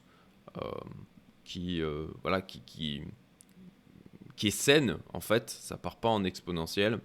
euh, 0.56 0.70
qui, 1.44 1.82
euh, 1.82 2.06
voilà, 2.22 2.40
qui, 2.40 2.60
qui, 2.60 3.02
qui, 4.36 4.48
est 4.48 4.50
saine 4.50 4.96
en 5.12 5.20
fait, 5.20 5.50
ça 5.50 5.76
part 5.76 5.96
pas 5.96 6.08
en 6.08 6.24
exponentiel, 6.24 7.00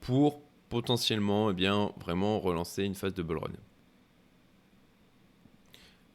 pour 0.00 0.40
potentiellement 0.68 1.50
eh 1.50 1.54
bien, 1.54 1.92
vraiment 1.98 2.40
relancer 2.40 2.84
une 2.84 2.94
phase 2.94 3.14
de 3.14 3.22
bull 3.22 3.38
run. 3.38 3.52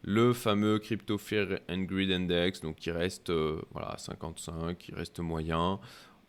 Le 0.02 0.34
fameux 0.34 0.80
Crypto 0.80 1.18
Fear 1.18 1.60
and 1.70 1.80
Greed 1.80 2.12
Index, 2.12 2.62
donc 2.62 2.78
qui 2.78 2.92
reste 2.92 3.32
voilà, 3.72 3.98
55, 3.98 4.78
qui 4.78 4.94
reste 4.94 5.20
moyen. 5.20 5.80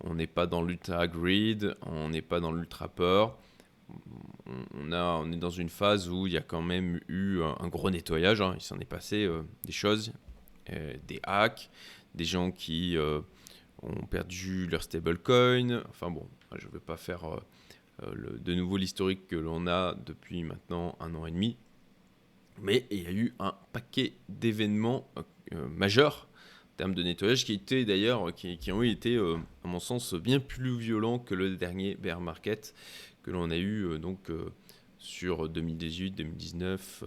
On 0.03 0.15
n'est 0.15 0.27
pas 0.27 0.47
dans 0.47 0.63
l'ultra 0.63 1.07
greed, 1.07 1.77
on 1.83 2.09
n'est 2.09 2.23
pas 2.23 2.41
dans 2.41 2.53
l'ultra 2.53 2.89
peur 2.89 3.39
on, 4.75 4.93
a, 4.93 5.21
on 5.23 5.33
est 5.33 5.37
dans 5.37 5.51
une 5.51 5.69
phase 5.69 6.09
où 6.09 6.27
il 6.27 6.33
y 6.33 6.37
a 6.37 6.43
quand 6.43 6.63
même 6.63 7.01
eu 7.09 7.43
un, 7.43 7.69
gros 7.69 7.91
nettoyage. 7.91 8.41
Hein. 8.41 8.55
Il 8.57 8.63
s'en 8.63 8.79
est 8.79 8.85
passé 8.85 9.25
euh, 9.25 9.43
des 9.65 9.73
choses, 9.73 10.13
euh, 10.73 10.95
des 11.07 11.21
hacks, 11.23 11.71
des 12.15 12.25
gens 12.25 12.51
qui 12.51 12.97
euh, 12.97 13.21
ont 13.83 14.07
perdu 14.07 14.67
leur 14.67 14.83
stablecoin. 14.83 15.83
Enfin 15.89 16.11
bon, 16.11 16.29
je 16.57 16.67
ne 16.67 16.73
vais 16.73 16.81
pas 16.81 16.97
faire 16.97 17.41
de 18.01 18.55
nouveau 18.55 18.77
l'historique 18.77 19.27
que 19.29 19.37
l'on 19.37 19.67
a 19.67 19.95
depuis 20.07 20.43
maintenant 20.43 20.97
un 21.01 21.15
an 21.15 21.27
et 21.27 21.31
demi. 21.31 21.57
Mais 22.63 22.87
il 22.91 23.03
y 23.03 23.07
a 23.07 23.13
eu 23.13 23.35
un 23.39 23.55
paquet 23.73 24.13
d'événements 24.29 25.09
majeurs 25.53 26.29
en 26.75 26.77
termes 26.77 26.95
de 26.95 27.03
nettoyage 27.03 27.45
qui 27.45 27.55
étaient 27.55 27.85
d'ailleurs 27.85 28.35
qui, 28.35 28.73
ont 28.73 28.83
été 28.83 29.19
à 29.19 29.69
mon 29.69 29.81
sens 29.81 30.15
bien 30.15 30.41
plus 30.41 30.79
violents 30.79 31.19
que 31.19 31.35
le 31.35 31.57
dernier 31.57 31.95
bear 31.95 32.21
market 32.21 32.75
que 33.23 33.31
l'on 33.31 33.51
a 33.51 33.57
eu 33.57 33.85
euh, 33.85 33.99
donc 33.99 34.31
euh, 34.31 34.51
sur 34.99 35.49
2018, 35.49 36.13
2019, 36.13 37.05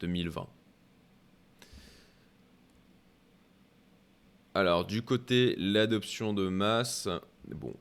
2020. 0.00 0.48
Alors 4.54 4.84
du 4.84 5.02
côté 5.02 5.54
l'adoption 5.56 6.32
de 6.32 6.48
masse, 6.48 7.08
bon, 7.46 7.74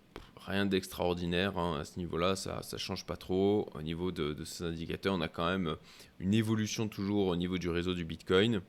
rien 0.48 0.66
d'extraordinaire 0.66 1.58
hein, 1.58 1.80
à 1.80 1.86
ce 1.86 2.00
niveau-là, 2.00 2.36
ça 2.36 2.62
ne 2.72 2.78
change 2.78 3.06
pas 3.06 3.18
trop. 3.18 3.70
Au 3.76 3.82
niveau 3.82 4.12
de, 4.12 4.44
ces 4.44 4.64
indicateurs, 4.64 5.14
on 5.14 5.22
a 5.22 5.28
quand 5.28 5.48
même 5.48 5.76
une 6.20 6.34
évolution 6.34 6.88
toujours 6.88 7.28
au 7.28 7.36
niveau 7.36 7.58
du 7.58 7.70
réseau 7.70 7.94
du 7.94 8.06
Bitcoin. 8.06 8.62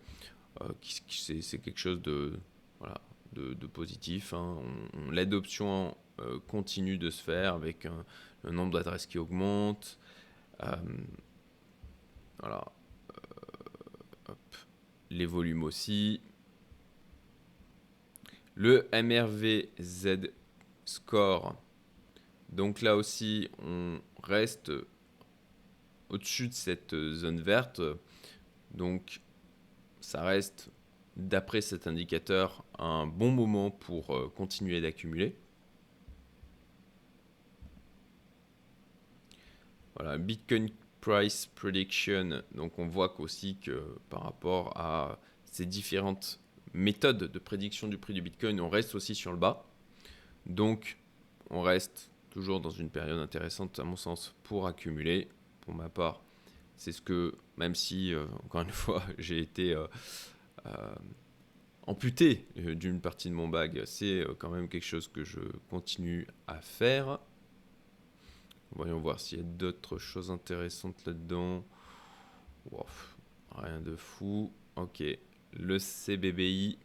Euh, 0.61 0.69
c'est 1.09 1.59
quelque 1.59 1.79
chose 1.79 2.03
de, 2.03 2.33
positif. 3.73 4.35
Hein. 4.35 4.59
L'adoption 5.11 5.97
euh, 6.21 6.39
continue 6.49 6.99
de 6.99 7.11
se 7.11 7.23
faire 7.23 7.55
avec 7.55 7.87
le 8.43 8.51
nombre 8.51 8.73
d'adresses 8.73 9.07
qui 9.07 9.19
augmente. 9.19 9.99
Euh, 10.63 10.77
voilà. 12.41 12.65
Euh, 14.29 14.35
Les 15.11 15.27
volumes 15.27 15.63
aussi. 15.63 16.21
Le 18.55 18.89
MRVZ 18.93 20.31
score. 20.85 21.55
Donc 22.49 22.83
là 22.83 22.97
aussi, 22.97 23.49
on 23.59 24.00
reste 24.23 24.73
au-dessus 26.09 26.49
de 26.49 26.55
cette 26.55 26.95
zone 26.95 27.40
verte. 27.40 27.81
Donc 28.71 29.21
ça 30.00 30.23
reste, 30.23 30.71
d'après 31.17 31.61
cet 31.61 31.87
indicateur, 31.87 32.64
un 32.78 33.07
bon 33.07 33.31
moment 33.31 33.71
pour 33.71 34.33
continuer 34.35 34.81
d'accumuler. 34.81 35.37
Voilà, 39.97 40.17
Bitcoin 40.17 40.71
Price 41.00 41.47
Prediction. 41.55 42.43
Donc 42.55 42.78
on 42.78 42.87
voit 42.87 43.09
qu'aussi 43.11 43.59
que 43.59 43.99
par 44.09 44.23
rapport 44.23 44.76
à 44.76 45.21
ces 45.45 45.67
différentes 45.67 46.40
méthodes 46.73 47.31
de 47.31 47.38
prédiction 47.38 47.88
du 47.88 47.99
prix 47.99 48.14
du 48.14 48.23
Bitcoin, 48.23 48.61
on 48.61 48.69
reste 48.69 48.95
aussi 48.95 49.14
sur 49.14 49.33
le 49.33 49.38
bas. 49.38 49.67
Donc 50.47 50.99
on 51.50 51.62
reste 51.62 52.11
toujours 52.38 52.61
dans 52.61 52.71
une 52.71 52.88
période 52.88 53.18
intéressante 53.18 53.80
à 53.80 53.83
mon 53.83 53.97
sens 53.97 54.33
pour 54.45 54.68
accumuler. 54.68 55.26
Pour 55.62 55.75
ma 55.75 55.88
part, 55.88 56.23
c'est 56.76 56.92
ce 56.92 57.02
que, 57.02 57.35
même 57.57 57.75
si, 57.75 58.14
euh, 58.14 58.26
encore 58.45 58.61
une 58.61 58.71
fois, 58.85 59.02
j'ai 59.18 59.40
été 59.40 59.75
euh, 59.75 59.88
euh, 60.64 60.95
amputé 61.88 62.47
d'une 62.54 63.00
partie 63.00 63.28
de 63.28 63.35
mon 63.35 63.49
bag, 63.49 63.83
c'est 63.87 64.25
quand 64.38 64.50
même 64.50 64.68
quelque 64.68 64.85
chose 64.85 65.09
que 65.09 65.25
je 65.25 65.40
continue 65.68 66.28
à 66.47 66.61
faire. 66.61 67.18
Voyons 68.71 69.00
voir 69.00 69.18
s'il 69.18 69.38
y 69.38 69.40
a 69.40 69.45
d'autres 69.45 69.99
choses 69.99 70.30
intéressantes 70.30 71.04
là-dedans. 71.07 71.64
rien 73.50 73.80
de 73.80 73.97
fou. 73.97 74.52
Ok. 74.76 75.02
Le 75.54 75.78
CBBI, 75.80 76.78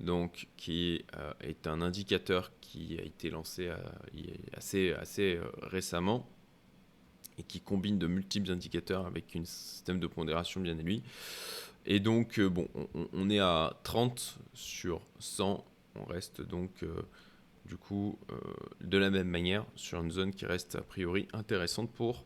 donc, 0.00 0.46
qui 0.56 1.04
euh, 1.16 1.32
est 1.40 1.66
un 1.66 1.80
indicateur 1.80 2.52
qui 2.60 2.98
a 2.98 3.02
été 3.02 3.30
lancé 3.30 3.68
euh, 3.68 3.76
assez, 4.52 5.36
euh, 5.36 5.44
récemment 5.62 6.28
et 7.38 7.42
qui 7.42 7.60
combine 7.60 7.98
de 7.98 8.06
multiples 8.06 8.50
indicateurs 8.50 9.06
avec 9.06 9.34
un 9.36 9.44
système 9.44 10.00
de 10.00 10.06
pondération 10.06 10.60
bien 10.60 10.78
à 10.78 10.82
lui. 10.82 11.02
Et 11.86 12.00
donc, 12.00 12.40
bon, 12.40 12.68
on, 13.12 13.30
est 13.30 13.38
à 13.38 13.78
30 13.84 14.38
sur 14.54 15.00
100. 15.18 15.64
On 15.94 16.04
reste 16.04 16.40
donc 16.40 16.84
du 17.64 17.76
coup, 17.76 18.18
de 18.80 18.98
la 18.98 19.10
même 19.10 19.28
manière, 19.28 19.66
sur 19.76 20.02
une 20.02 20.10
zone 20.10 20.32
qui 20.32 20.46
reste 20.46 20.74
a 20.74 20.80
priori 20.80 21.28
intéressante 21.32 21.92
pour 21.92 22.24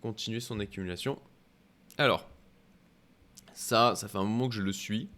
continuer 0.00 0.40
son 0.40 0.60
accumulation. 0.60 1.18
Alors, 1.98 2.28
ça, 3.54 3.94
ça 3.96 4.08
fait 4.08 4.18
un 4.18 4.24
moment 4.24 4.48
que 4.48 4.54
je 4.54 4.62
le 4.62 4.72
suis. 4.72 5.08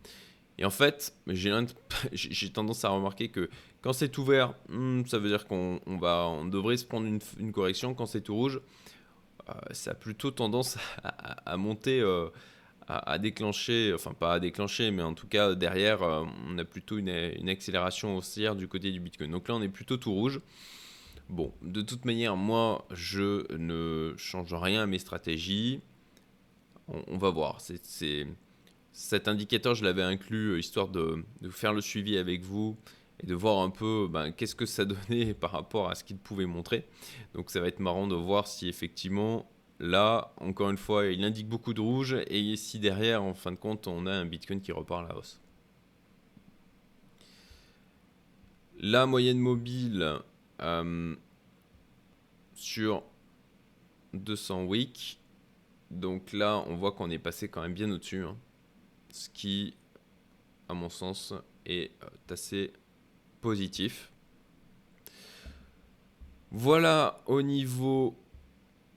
Et 0.59 0.65
en 0.65 0.71
fait, 0.71 1.15
j'ai 2.13 2.51
tendance 2.51 2.85
à 2.85 2.91
remarquer 2.91 3.29
que 3.29 3.49
quand 3.83 3.93
c'est 3.93 4.17
ouvert, 4.19 4.55
hmm, 4.69 5.05
ça 5.07 5.19
veut 5.19 5.29
dire 5.29 5.47
qu'on 5.47 5.81
on 5.87 6.47
devrait 6.47 6.77
se 6.77 6.87
prendre 6.87 7.07
une, 7.07 7.53
correction. 7.53 7.95
Quand 7.95 8.07
c'est 8.07 8.23
tout 8.23 8.35
rouge, 8.35 8.61
euh, 9.49 9.53
ça 9.73 9.91
a 9.91 9.95
plutôt 9.95 10.31
tendance 10.31 10.79
à, 11.03 11.57
monter 11.57 12.01
euh, 12.01 12.29
à, 12.89 13.19
déclencher, 13.19 13.93
enfin 13.95 14.15
pas 14.15 14.35
à 14.35 14.41
déclencher, 14.41 14.91
mais 14.91 15.03
en 15.03 15.15
tout 15.15 15.27
cas 15.27 15.55
derrière, 15.55 16.03
euh, 16.03 16.25
on 16.49 16.57
a 16.59 16.65
plutôt 16.65 16.99
une, 16.99 17.49
accélération 17.49 18.17
haussière 18.17 18.57
du 18.57 18.69
côté 18.69 18.91
du 18.91 19.01
Bitcoin. 19.01 19.31
Donc 19.31 19.49
là, 19.49 19.55
on 19.55 19.63
est 19.63 19.69
plutôt 19.69 19.97
tout 19.97 20.13
rouge. 20.13 20.41
Bon, 21.31 21.53
de 21.63 21.81
toute 21.83 22.05
manière, 22.05 22.37
moi, 22.37 22.87
je 22.91 23.51
ne 23.57 24.15
change 24.17 24.53
rien 24.53 24.83
à 24.83 24.87
mes 24.87 24.99
stratégies. 24.99 25.81
On, 26.89 27.17
va 27.17 27.31
voir. 27.31 27.63
C'est, 27.63 28.27
cet 28.95 29.27
indicateur, 29.27 29.75
je 29.75 29.85
l'avais 29.85 30.03
inclus 30.03 30.53
euh, 30.53 30.59
histoire 30.59 30.89
de, 30.89 31.25
faire 31.51 31.75
le 31.75 31.81
suivi 31.81 32.17
avec 32.17 32.43
vous 32.43 32.79
et 33.21 33.27
de 33.27 33.35
voir 33.35 33.59
un 33.59 33.71
peu 33.71 34.09
ben, 34.09 34.31
qu'est-ce 34.31 34.55
que 34.55 34.67
ça 34.67 34.85
donnait 34.87 35.35
par 35.35 35.51
rapport 35.51 35.91
à 35.91 35.97
ce 35.97 36.05
qu'il 36.05 36.17
pouvait 36.17 36.47
montrer. 36.47 36.87
Donc 37.35 37.51
ça 37.51 37.61
va 37.61 37.67
être 37.67 37.81
marrant 37.81 38.07
de 38.07 38.15
voir 38.15 38.47
si 38.47 38.69
effectivement 38.69 39.51
Là, 39.81 40.33
encore 40.37 40.71
une 40.71 40.79
fois, 40.79 41.07
il 41.07 41.25
indique 41.25 41.49
beaucoup 41.49 41.75
de 41.75 41.81
rouge. 41.81 42.17
Et 42.29 42.39
ici 42.39 42.79
derrière, 42.79 43.25
en 43.25 43.35
fin 43.35 43.51
de 43.51 43.57
compte, 43.57 43.89
on 43.89 44.07
a 44.07 44.13
un 44.13 44.25
Bitcoin 44.25 44.61
qui 44.61 44.71
repart 44.71 45.05
à 45.05 45.09
la 45.09 45.19
hausse. 45.19 45.41
La 48.79 49.05
moyenne 49.07 49.39
mobile, 49.39 50.21
euh, 50.61 51.17
sur 52.55 53.03
200 54.13 54.65
week. 54.67 55.21
Donc 55.91 56.33
là, 56.33 56.63
on 56.69 56.77
voit 56.77 56.93
qu'on 56.93 57.11
est 57.11 57.19
passé 57.19 57.49
quand 57.49 57.63
même 57.63 57.75
bien 57.75 57.91
au-dessus. 57.91 58.23
Hein. 58.23 58.37
Ce 59.15 59.29
qui, 59.29 59.77
à 60.69 60.75
mon 60.75 60.89
sens, 60.89 61.33
est 61.67 61.93
euh, 62.03 62.09
assez 62.29 62.73
positif. 63.41 64.11
Voilà 66.51 67.23
au 67.27 67.41
niveau 67.41 68.19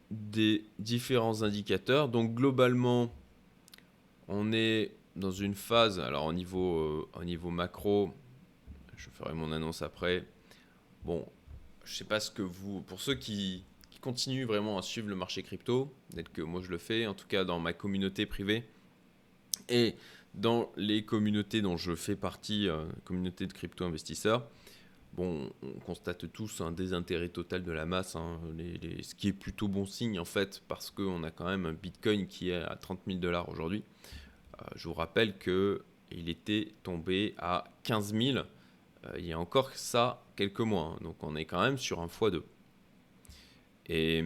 des 0.10 0.66
différents 0.80 1.44
indicateurs. 1.44 2.10
Donc 2.10 2.34
globalement, 2.34 3.14
on 4.28 4.52
est 4.54 4.96
dans 5.16 5.30
une 5.30 5.54
phase, 5.54 6.00
alors 6.00 6.26
au 6.26 6.34
niveau, 6.34 6.80
euh, 6.80 7.10
au 7.14 7.24
niveau 7.24 7.52
macro, 7.52 8.12
je 8.96 9.12
ferai 9.12 9.36
mon 9.36 9.52
annonce 9.52 9.84
après. 9.84 10.26
Bon, 11.06 11.28
je 11.86 11.94
sais 11.94 12.06
pas 12.06 12.20
ce 12.20 12.32
que 12.32 12.42
vous, 12.42 12.82
pour 12.82 13.02
ceux 13.02 13.14
qui, 13.14 13.64
continuent 14.02 14.46
vraiment 14.46 14.80
à 14.80 14.82
suivre 14.82 15.10
le 15.10 15.16
marché 15.16 15.44
crypto, 15.44 15.94
peut-être 16.10 16.32
que 16.32 16.42
moi 16.42 16.62
je 16.62 16.70
le 16.70 16.78
fais, 16.80 17.06
en 17.06 17.14
tout 17.14 17.28
cas 17.28 17.44
dans 17.44 17.60
ma 17.60 17.74
communauté 17.74 18.26
privée 18.26 18.64
et 19.70 19.96
dans 20.34 20.72
les 20.78 21.04
communautés 21.04 21.62
dont 21.62 21.78
je 21.78 21.96
fais 21.96 22.16
partie, 22.16 22.70
euh, 22.70 22.86
communauté 23.04 23.48
de 23.48 23.54
crypto 23.54 23.86
investisseurs, 23.86 24.48
bon, 25.14 25.50
on 25.64 25.80
constate 25.80 26.32
tous 26.32 26.62
un 26.62 26.72
désintérêt 26.72 27.30
total 27.30 27.64
de 27.64 27.72
la 27.72 27.86
masse, 27.86 28.16
hein, 28.16 28.40
ce 29.02 29.16
qui 29.16 29.30
est 29.30 29.34
plutôt 29.34 29.68
bon 29.68 29.86
signe 29.86 30.20
en 30.20 30.26
fait, 30.26 30.62
parce 30.68 30.92
qu'on 30.92 31.24
a 31.24 31.32
quand 31.32 31.46
même 31.46 31.66
un 31.66 31.74
Bitcoin 31.74 32.28
qui 32.28 32.52
est 32.52 32.62
à 32.64 32.76
30 32.76 33.00
000 33.08 33.20
dollars 33.20 33.50
aujourd'hui. 33.50 33.84
Euh, 34.62 34.66
je 34.76 34.88
vous 34.88 34.94
rappelle 34.94 35.38
que 35.38 35.84
il 36.12 36.30
était 36.30 36.74
tombé 36.84 37.36
à 37.38 37.66
15 37.84 38.14
000 38.14 38.38
euh, 38.38 38.44
il 39.18 39.26
y 39.26 39.34
a 39.34 39.40
encore 39.40 39.72
ça 39.74 40.24
quelques 40.36 40.62
mois, 40.62 40.96
hein. 40.96 41.00
donc 41.02 41.22
on 41.24 41.36
est 41.36 41.46
quand 41.46 41.62
même 41.62 41.78
sur 41.78 42.00
un 42.00 42.08
x2. 42.08 42.42
Et, 43.88 44.24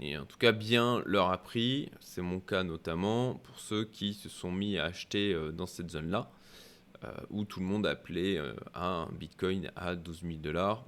et, 0.00 0.18
en 0.18 0.24
tout 0.24 0.38
cas, 0.38 0.52
bien 0.52 1.02
leur 1.06 1.30
a 1.30 1.38
pris, 1.42 1.90
c'est 2.00 2.22
mon 2.22 2.40
cas 2.40 2.64
notamment, 2.64 3.34
pour 3.34 3.60
ceux 3.60 3.84
qui 3.84 4.14
se 4.14 4.28
sont 4.28 4.50
mis 4.50 4.78
à 4.78 4.84
acheter 4.84 5.32
euh, 5.32 5.52
dans 5.52 5.66
cette 5.66 5.90
zone-là. 5.90 6.30
Euh, 7.04 7.12
où 7.28 7.44
tout 7.44 7.60
le 7.60 7.66
monde 7.66 7.86
appelait 7.86 8.38
euh, 8.38 8.54
un 8.74 9.08
Bitcoin 9.12 9.70
à 9.76 9.94
12 9.94 10.22
000 10.22 10.34
dollars. 10.36 10.86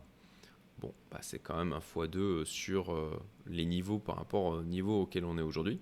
Bon, 0.79 0.95
bah, 1.11 1.19
c'est 1.21 1.39
quand 1.39 1.57
même 1.59 1.73
un 1.73 1.81
x2 1.81 2.45
sur 2.45 2.95
les 3.47 3.65
niveaux 3.65 3.99
par 3.99 4.17
rapport 4.17 4.45
au 4.45 4.63
niveau 4.63 5.03
auquel 5.03 5.25
on 5.25 5.37
est 5.37 5.43
aujourd'hui. 5.43 5.81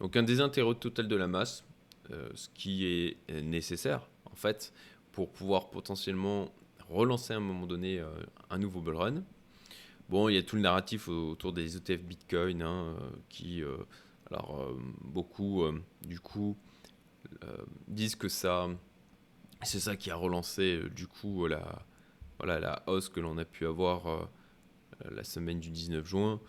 Donc 0.00 0.16
un 0.16 0.22
désintérêt 0.22 0.74
total 0.74 1.08
de 1.08 1.16
la 1.16 1.28
masse, 1.28 1.64
ce 2.10 2.48
qui 2.54 2.84
est 2.84 3.16
nécessaire 3.42 4.08
en 4.24 4.34
fait 4.34 4.72
pour 5.12 5.30
pouvoir 5.30 5.70
potentiellement 5.70 6.52
relancer 6.88 7.32
à 7.32 7.36
un 7.36 7.40
moment 7.40 7.66
donné 7.66 8.02
un 8.50 8.58
nouveau 8.58 8.80
bull 8.80 8.96
run. 8.96 9.22
Bon, 10.08 10.28
il 10.28 10.34
y 10.34 10.38
a 10.38 10.42
tout 10.42 10.56
le 10.56 10.62
narratif 10.62 11.08
autour 11.08 11.52
des 11.52 11.76
ETF 11.76 12.02
Bitcoin 12.02 12.62
hein, 12.62 12.96
qui, 13.28 13.62
alors 14.30 14.76
beaucoup 15.00 15.64
du 16.02 16.20
coup 16.20 16.56
disent 17.88 18.14
que 18.14 18.28
ça 18.28 18.68
c'est 19.64 19.80
ça 19.80 19.96
qui 19.96 20.10
a 20.10 20.16
relancé 20.16 20.76
euh, 20.76 20.88
du 20.88 21.06
coup 21.06 21.46
la, 21.46 21.86
voilà, 22.38 22.60
la 22.60 22.82
hausse 22.86 23.08
que 23.08 23.20
l'on 23.20 23.38
a 23.38 23.44
pu 23.44 23.66
avoir 23.66 24.06
euh, 24.08 24.24
la 25.10 25.24
semaine 25.24 25.60
du 25.60 25.70
19 25.70 26.06
juin. 26.06 26.40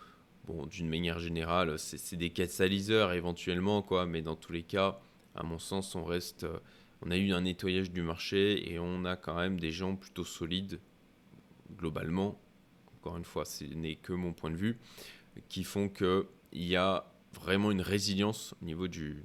Bon, 0.46 0.68
d'une 0.68 0.88
manière 0.88 1.18
générale, 1.18 1.80
c'est 1.80 2.18
des 2.18 2.30
catalyseurs 2.30 3.14
éventuellement, 3.14 3.82
quoi, 3.82 4.06
mais 4.06 4.22
dans 4.22 4.36
tous 4.36 4.52
les 4.52 4.62
cas, 4.62 5.00
à 5.34 5.42
mon 5.42 5.58
sens, 5.58 5.96
on 5.96 6.04
reste, 6.04 6.44
euh, 6.44 6.60
on 7.02 7.10
a 7.10 7.18
eu 7.18 7.34
un 7.34 7.42
nettoyage 7.42 7.92
du 7.92 8.04
marché 8.04 8.72
et 8.72 8.78
on 8.78 9.06
a 9.06 9.16
quand 9.16 9.36
même 9.36 9.60
des 9.60 9.72
gens 9.72 9.96
plutôt 9.96 10.26
solides 10.26 10.80
globalement. 11.78 12.40
Encore 13.06 13.18
une 13.18 13.26
fois, 13.26 13.46
ce 13.46 13.64
n'est 13.66 13.98
que 13.98 14.14
mon 14.14 14.34
point 14.34 14.50
de 14.50 14.56
vue, 14.56 14.80
qui 15.48 15.64
font 15.64 15.90
qu'il 15.90 16.26
y 16.54 16.76
a 16.76 17.06
vraiment 17.34 17.70
une 17.70 17.82
résilience 17.82 18.56
au 18.60 18.66
niveau 18.66 18.88
du 18.88 19.24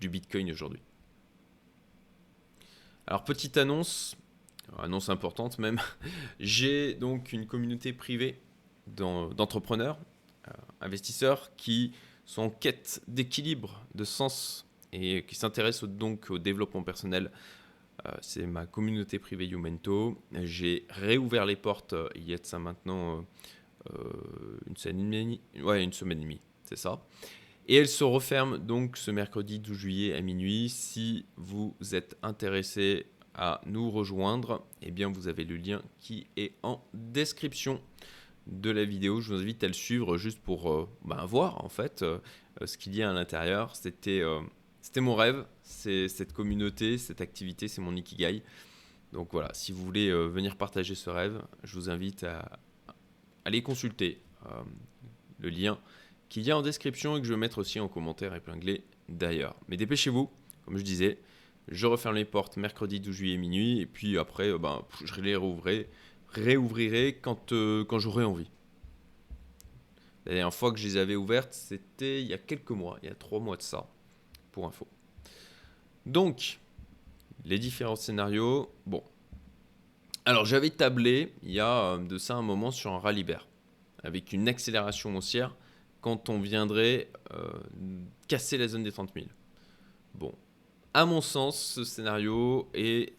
Bitcoin 0.00 0.50
aujourd'hui. 0.50 0.80
Alors, 3.06 3.22
petite 3.22 3.58
annonce, 3.58 4.16
annonce 4.78 5.10
importante 5.10 5.58
même, 5.58 5.78
j'ai 6.40 6.94
donc 6.94 7.34
une 7.34 7.44
communauté 7.44 7.92
privée 7.92 8.40
d'entrepreneurs, 8.86 9.98
euh, 10.48 10.52
investisseurs 10.80 11.54
qui 11.56 11.92
sont 12.24 12.42
en 12.44 12.50
quête 12.50 13.02
d'équilibre, 13.06 13.84
de 13.94 14.04
sens 14.04 14.66
et 14.94 15.26
qui 15.26 15.34
s'intéressent 15.34 15.90
donc 15.90 16.30
au 16.30 16.38
développement 16.38 16.82
personnel. 16.82 17.30
Euh, 18.06 18.12
c'est 18.20 18.46
ma 18.46 18.66
communauté 18.66 19.18
privée 19.18 19.46
Youmento. 19.46 20.20
J'ai 20.42 20.86
réouvert 20.88 21.46
les 21.46 21.56
portes 21.56 21.92
euh, 21.92 22.08
il 22.14 22.28
y 22.28 22.34
a 22.34 22.38
de 22.38 22.46
ça 22.46 22.58
maintenant 22.58 23.24
une 24.66 24.76
semaine 24.76 25.14
et 25.14 25.22
demie. 25.22 25.40
Ouais, 25.62 25.82
une 25.82 25.92
semaine 25.92 26.18
et 26.18 26.24
demie, 26.24 26.40
c'est 26.64 26.76
ça. 26.76 27.02
Et 27.66 27.76
elle 27.76 27.88
se 27.88 28.04
referme 28.04 28.58
donc 28.58 28.96
ce 28.96 29.10
mercredi 29.10 29.58
12 29.58 29.76
juillet 29.76 30.14
à 30.14 30.20
minuit. 30.20 30.68
Si 30.68 31.24
vous 31.36 31.74
êtes 31.92 32.18
intéressé 32.22 33.06
à 33.34 33.60
nous 33.64 33.90
rejoindre, 33.90 34.66
eh 34.82 34.90
bien 34.90 35.10
vous 35.10 35.28
avez 35.28 35.44
le 35.44 35.56
lien 35.56 35.82
qui 35.98 36.26
est 36.36 36.52
en 36.62 36.84
description 36.92 37.80
de 38.46 38.70
la 38.70 38.84
vidéo. 38.84 39.20
Je 39.20 39.32
vous 39.32 39.40
invite 39.40 39.62
à 39.64 39.68
le 39.68 39.72
suivre 39.72 40.16
juste 40.16 40.40
pour 40.40 40.70
euh, 40.70 40.88
ben, 41.04 41.24
voir 41.26 41.64
en 41.64 41.68
fait 41.68 42.02
euh, 42.02 42.18
ce 42.64 42.76
qu'il 42.76 42.94
y 42.94 43.02
a 43.02 43.10
à 43.10 43.12
l'intérieur. 43.12 43.76
C'était 43.76 44.20
euh, 44.20 44.40
c'était 44.80 45.00
mon 45.00 45.14
rêve, 45.14 45.46
c'est 45.62 46.08
cette 46.08 46.32
communauté, 46.32 46.98
cette 46.98 47.20
activité, 47.20 47.68
c'est 47.68 47.80
mon 47.80 47.94
ikigai. 47.96 48.42
Donc 49.12 49.28
voilà, 49.32 49.52
si 49.54 49.72
vous 49.72 49.84
voulez 49.84 50.10
venir 50.10 50.56
partager 50.56 50.94
ce 50.94 51.10
rêve, 51.10 51.42
je 51.64 51.74
vous 51.74 51.90
invite 51.90 52.24
à 52.24 52.58
aller 53.44 53.62
consulter 53.62 54.22
le 55.40 55.48
lien 55.48 55.78
qu'il 56.28 56.44
y 56.44 56.50
a 56.50 56.56
en 56.56 56.62
description 56.62 57.16
et 57.16 57.20
que 57.20 57.26
je 57.26 57.32
vais 57.32 57.38
mettre 57.38 57.58
aussi 57.58 57.80
en 57.80 57.88
commentaire 57.88 58.34
épinglé 58.34 58.84
d'ailleurs. 59.08 59.56
Mais 59.68 59.76
dépêchez-vous, 59.76 60.30
comme 60.64 60.78
je 60.78 60.84
disais, 60.84 61.18
je 61.68 61.86
referme 61.86 62.14
les 62.14 62.24
portes 62.24 62.56
mercredi 62.56 63.00
12 63.00 63.14
juillet 63.14 63.36
minuit 63.36 63.80
et 63.80 63.86
puis 63.86 64.16
après, 64.16 64.48
euh, 64.48 64.58
ben, 64.58 64.84
je 65.04 65.20
les 65.20 65.36
rouvrirai, 65.36 65.88
réouvrirai 66.28 67.18
quand, 67.20 67.52
euh, 67.52 67.84
quand 67.84 67.98
j'aurai 67.98 68.24
envie. 68.24 68.50
La 70.26 70.32
dernière 70.32 70.54
fois 70.54 70.72
que 70.72 70.78
je 70.78 70.86
les 70.86 70.96
avais 70.96 71.16
ouvertes, 71.16 71.54
c'était 71.54 72.22
il 72.22 72.28
y 72.28 72.34
a 72.34 72.38
quelques 72.38 72.70
mois, 72.70 72.98
il 73.02 73.08
y 73.08 73.12
a 73.12 73.14
trois 73.14 73.40
mois 73.40 73.56
de 73.56 73.62
ça, 73.62 73.90
pour 74.52 74.66
info. 74.66 74.86
Donc, 76.06 76.60
les 77.44 77.58
différents 77.58 77.96
scénarios. 77.96 78.72
Bon. 78.86 79.02
Alors, 80.24 80.44
j'avais 80.44 80.70
tablé 80.70 81.32
il 81.42 81.52
y 81.52 81.60
a 81.60 81.94
euh, 81.94 81.98
de 81.98 82.18
ça 82.18 82.34
un 82.36 82.42
moment 82.42 82.70
sur 82.70 82.92
un 82.92 82.98
rallye 82.98 83.26
avec 84.02 84.32
une 84.32 84.48
accélération 84.48 85.14
haussière 85.16 85.54
quand 86.00 86.28
on 86.28 86.40
viendrait 86.40 87.10
euh, 87.32 87.50
casser 88.28 88.56
la 88.56 88.68
zone 88.68 88.82
des 88.82 88.92
30 88.92 89.12
000. 89.14 89.26
Bon, 90.14 90.34
à 90.94 91.04
mon 91.04 91.20
sens, 91.20 91.60
ce 91.60 91.84
scénario 91.84 92.68
est, 92.74 93.14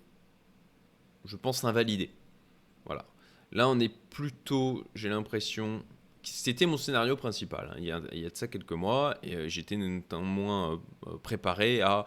je 1.26 1.36
pense, 1.36 1.64
invalidé. 1.64 2.12
Voilà. 2.86 3.06
Là, 3.52 3.70
on 3.70 3.80
est 3.80 3.94
plutôt, 4.10 4.84
j'ai 4.96 5.10
l'impression, 5.10 5.84
c'était 6.24 6.66
mon 6.66 6.78
scénario 6.78 7.16
principal. 7.16 7.72
Hein. 7.72 7.76
Il, 7.78 7.86
y 7.86 7.92
a, 7.92 8.00
de 8.00 8.32
ça 8.34 8.48
quelques 8.48 8.72
mois, 8.72 9.18
et 9.24 9.36
euh, 9.36 9.48
j'étais 9.48 9.78
notamment 9.78 10.80
euh, 11.08 11.18
préparé 11.24 11.82
à, 11.82 12.06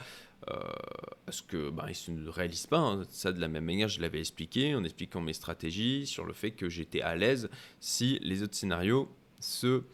ce 1.30 1.42
que 1.42 1.70
bah, 1.70 1.86
il 1.88 2.14
ne 2.14 2.24
se 2.26 2.30
réalise 2.30 2.66
pas. 2.66 2.78
Hein. 2.78 3.02
Ça, 3.08 3.32
de 3.32 3.40
la 3.40 3.48
même 3.48 3.64
manière, 3.64 3.88
je 3.88 4.00
l'avais 4.00 4.20
expliqué 4.20 4.74
en 4.74 4.84
expliquant 4.84 5.22
mes 5.22 5.32
stratégies 5.32 6.06
sur 6.06 6.24
le 6.24 6.34
fait 6.34 6.50
que 6.50 6.68
j'étais 6.68 7.00
à 7.00 7.16
l'aise 7.16 7.48
si 7.80 8.18
les 8.22 8.42
autres 8.42 8.54
scénarios 8.54 9.08
se 9.40 9.84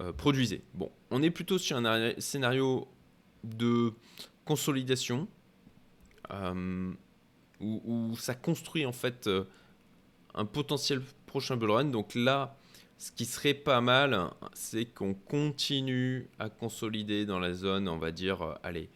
euh, 0.00 0.12
produisez. 0.12 0.62
Bon, 0.74 0.90
on 1.10 1.22
est 1.22 1.30
plutôt 1.30 1.58
sur 1.58 1.76
un 1.76 2.12
scénario 2.18 2.88
de 3.44 3.92
consolidation 4.44 5.28
euh, 6.30 6.92
où, 7.60 8.16
ça 8.16 8.34
construit 8.34 8.86
en 8.86 8.92
fait 8.92 9.26
euh, 9.26 9.44
un 10.34 10.44
potentiel 10.44 11.02
prochain 11.26 11.56
bull 11.56 11.70
run. 11.70 11.84
Donc 11.86 12.14
là, 12.14 12.56
ce 13.02 13.10
qui 13.10 13.24
serait 13.24 13.54
pas 13.54 13.80
mal, 13.80 14.30
c'est 14.52 14.84
qu'on 14.84 15.12
continue 15.12 16.30
à 16.38 16.48
consolider 16.48 17.26
dans 17.26 17.40
la 17.40 17.52
zone, 17.52 17.88
on 17.88 17.98
va 17.98 18.12
dire, 18.12 18.60
allez, 18.62 18.90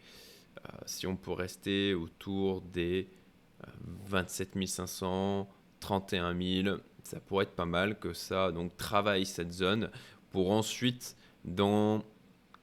si 0.85 1.05
on 1.07 1.17
peut 1.17 1.33
rester 1.33 1.93
autour 1.93 2.61
des 2.61 3.09
27 4.05 4.65
500, 4.65 5.49
31 5.81 6.41
000, 6.63 6.77
ça 7.03 7.19
pourrait 7.19 7.43
être 7.43 7.55
pas 7.55 7.65
mal 7.65 7.99
que 7.99 8.13
ça 8.13 8.53
donc 8.53 8.77
travaille 8.77 9.25
cette 9.25 9.51
zone 9.51 9.89
pour 10.29 10.51
ensuite, 10.51 11.17
dans 11.43 12.01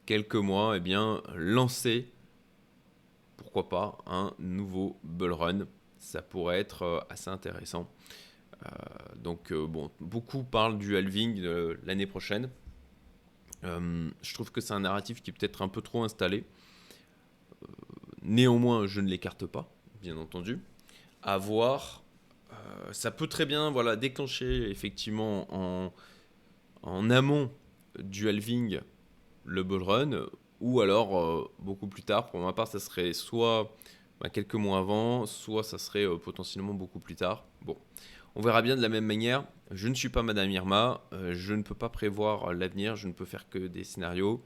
quelques 0.07 0.37
mois, 0.37 0.78
eh 0.78 0.80
bien, 0.80 1.20
lancer, 1.35 2.11
pourquoi 3.37 3.68
pas, 3.68 3.98
un 4.07 4.33
nouveau 4.38 4.98
bull 5.02 5.33
run. 5.33 5.66
Ça 5.98 6.22
pourrait 6.22 6.61
être 6.61 6.83
euh, 6.85 7.00
assez 7.11 7.28
intéressant. 7.28 7.87
Euh, 8.64 8.68
donc, 9.16 9.53
euh, 9.53 9.66
bon, 9.66 9.90
beaucoup 10.00 10.42
parlent 10.42 10.79
du 10.79 10.96
halving 10.96 11.42
l'année 11.85 12.07
prochaine. 12.07 12.50
je 13.62 14.35
trouve 14.35 14.53
que 14.53 14.61
c'est 14.61 14.74
un 14.74 14.81
narratif 14.81 15.22
qui 15.22 15.31
est 15.31 15.33
peut-être 15.33 15.62
un 15.62 15.68
peu 15.68 15.81
trop 15.81 16.05
installé. 16.05 16.44
néanmoins, 18.22 18.87
je 18.87 19.00
ne 19.00 19.09
l'écarte 19.09 19.46
pas, 19.46 19.70
bien 20.03 20.16
entendu. 20.16 20.61
À 21.22 21.38
voir. 21.38 22.03
ça 22.92 23.11
peut 23.11 23.27
très 23.27 23.46
bien 23.46 23.70
voilà, 23.70 23.96
déclencher 23.96 24.70
effectivement 24.70 25.46
en, 25.50 25.92
en 26.83 27.11
amont 27.11 27.50
du 27.98 28.29
halving 28.29 28.81
le 29.44 29.62
bull 29.62 29.83
run, 29.83 30.27
ou 30.61 30.81
alors 30.81 31.50
beaucoup 31.59 31.87
plus 31.87 32.03
tard. 32.03 32.31
Pour 32.31 32.40
ma 32.40 32.53
part, 32.53 32.66
ça 32.66 32.81
serait 32.81 33.14
soit 33.14 33.74
bah, 34.20 34.29
quelques 34.29 34.55
mois 34.55 34.79
avant, 34.79 35.27
soit 35.27 35.62
ça 35.62 35.79
serait 35.79 36.07
potentiellement 36.18 36.74
beaucoup 36.74 37.00
plus 37.00 37.16
tard. 37.16 37.46
Bon, 37.62 37.79
on 38.36 38.40
verra 38.40 38.62
bien 38.62 38.76
de 38.76 38.82
la 38.82 38.88
même 38.88 39.06
manière. 39.06 39.44
Je 39.70 39.88
ne 39.88 39.94
suis 39.94 40.08
pas 40.08 40.22
Madame 40.22 40.50
Irma, 40.50 41.02
je 41.32 41.54
ne 41.54 41.62
peux 41.62 41.74
pas 41.74 41.88
prévoir 41.88 42.52
l'avenir, 42.52 42.96
je 42.96 43.08
ne 43.08 43.12
peux 43.12 43.24
faire 43.24 43.48
que 43.48 43.58
des 43.58 43.84
scénarios 43.84 44.42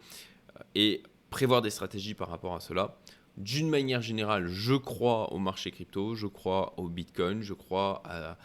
et 0.75 1.03
prévoir 1.31 1.63
des 1.63 1.71
stratégies 1.71 2.15
par 2.15 2.29
rapport 2.29 2.55
à 2.55 2.61
cela. 2.61 2.99
D'une 3.37 3.69
manière 3.69 4.03
générale, 4.03 4.49
je 4.49 4.75
crois 4.75 5.33
au 5.33 5.39
marché 5.39 5.71
crypto, 5.71 6.15
je 6.15 6.27
crois 6.27 6.75
au 6.77 6.89
Bitcoin, 6.89 7.43
je 7.43 7.55
crois 7.55 8.03
à, 8.05 8.37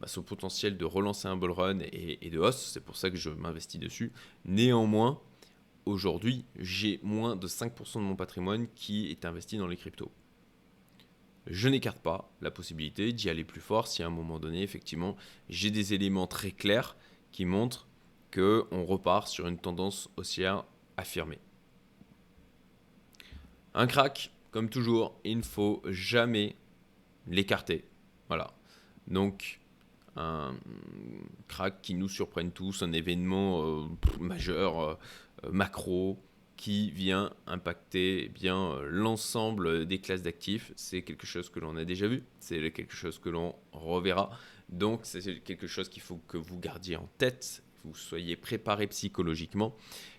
bah, 0.00 0.06
son 0.06 0.22
potentiel 0.22 0.78
de 0.78 0.84
relancer 0.84 1.28
un 1.28 1.36
bull 1.36 1.50
run 1.50 1.80
et, 1.80 2.30
de 2.30 2.38
hausse. 2.38 2.70
C'est 2.72 2.80
pour 2.80 2.96
ça 2.96 3.10
que 3.10 3.16
je 3.16 3.30
m'investis 3.30 3.80
dessus. 3.80 4.12
Néanmoins, 4.44 5.20
aujourd'hui, 5.86 6.44
j'ai 6.56 7.00
moins 7.02 7.36
de 7.36 7.46
5% 7.46 7.94
de 7.94 8.00
mon 8.00 8.16
patrimoine 8.16 8.68
qui 8.74 9.10
est 9.10 9.24
investi 9.24 9.58
dans 9.58 9.66
les 9.66 9.76
cryptos. 9.76 10.10
Je 11.48 11.70
n'écarte 11.70 12.00
pas 12.00 12.30
la 12.42 12.50
possibilité 12.50 13.10
d'y 13.14 13.30
aller 13.30 13.42
plus 13.42 13.62
fort 13.62 13.88
si 13.88 14.02
à 14.02 14.06
un 14.06 14.10
moment 14.10 14.38
donné, 14.38 14.62
effectivement, 14.62 15.16
j'ai 15.48 15.70
des 15.70 15.94
éléments 15.94 16.26
très 16.26 16.50
clairs 16.50 16.94
qui 17.32 17.46
montrent 17.46 17.88
qu'on 18.30 18.84
repart 18.84 19.28
sur 19.28 19.48
une 19.48 19.58
tendance 19.58 20.10
haussière 20.18 20.64
affirmée. 20.98 21.38
Un 23.72 23.86
crack, 23.86 24.30
comme 24.50 24.68
toujours, 24.68 25.18
il 25.24 25.38
ne 25.38 25.42
faut 25.42 25.82
jamais 25.86 26.54
l'écarter. 27.26 27.86
Voilà. 28.28 28.52
Donc, 29.06 29.60
un 30.16 30.54
crack 31.46 31.80
qui 31.80 31.94
nous 31.94 32.08
surprenne 32.08 32.52
tous, 32.52 32.82
un 32.82 32.92
événement 32.92 33.62
euh, 33.62 33.86
majeur, 34.20 34.80
euh, 34.80 34.96
macro, 35.50 36.18
qui 36.58 36.90
vient 36.90 37.32
impacter 37.46 38.28
bien 38.34 38.80
l'ensemble 38.82 39.86
des 39.86 40.00
classes 40.00 40.22
d'actifs. 40.22 40.72
C'est 40.76 41.02
quelque 41.02 41.26
chose 41.26 41.48
que 41.48 41.60
l'on 41.60 41.76
a 41.76 41.84
déjà 41.84 42.08
vu, 42.08 42.24
c'est 42.40 42.72
quelque 42.72 42.94
chose 42.94 43.18
que 43.18 43.30
l'on 43.30 43.54
reverra. 43.72 44.28
Donc, 44.68 45.00
c'est 45.04 45.40
quelque 45.44 45.68
chose 45.68 45.88
qu'il 45.88 46.02
faut 46.02 46.20
que 46.26 46.36
vous 46.36 46.58
gardiez 46.58 46.96
en 46.96 47.08
tête, 47.16 47.62
que 47.80 47.88
vous 47.88 47.94
soyez 47.94 48.36
préparé 48.36 48.88
psychologiquement 48.88 49.74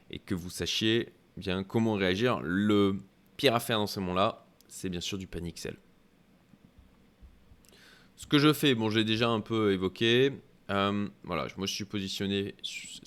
et 0.09 0.17
que 0.17 0.33
vous 0.33 0.49
sachiez 0.49 1.11
bien 1.35 1.63
comment 1.63 1.93
réagir. 1.93 2.39
Le 2.41 2.95
pire 3.35 3.53
à 3.53 3.59
faire 3.59 3.77
dans 3.77 3.87
ce 3.87 3.99
moment-là, 3.99 4.47
c'est 4.69 4.89
bien 4.89 5.01
sûr 5.01 5.17
du 5.17 5.27
panic 5.27 5.59
sell. 5.59 5.75
Ce 8.15 8.25
que 8.27 8.39
je 8.39 8.53
fais, 8.53 8.75
bon, 8.75 8.89
j'ai 8.89 9.03
déjà 9.03 9.27
un 9.27 9.41
peu 9.41 9.73
évoqué. 9.73 10.31
Euh, 10.69 11.07
voilà, 11.23 11.47
moi 11.57 11.67
je 11.67 11.73
suis 11.73 11.85
positionné 11.85 12.55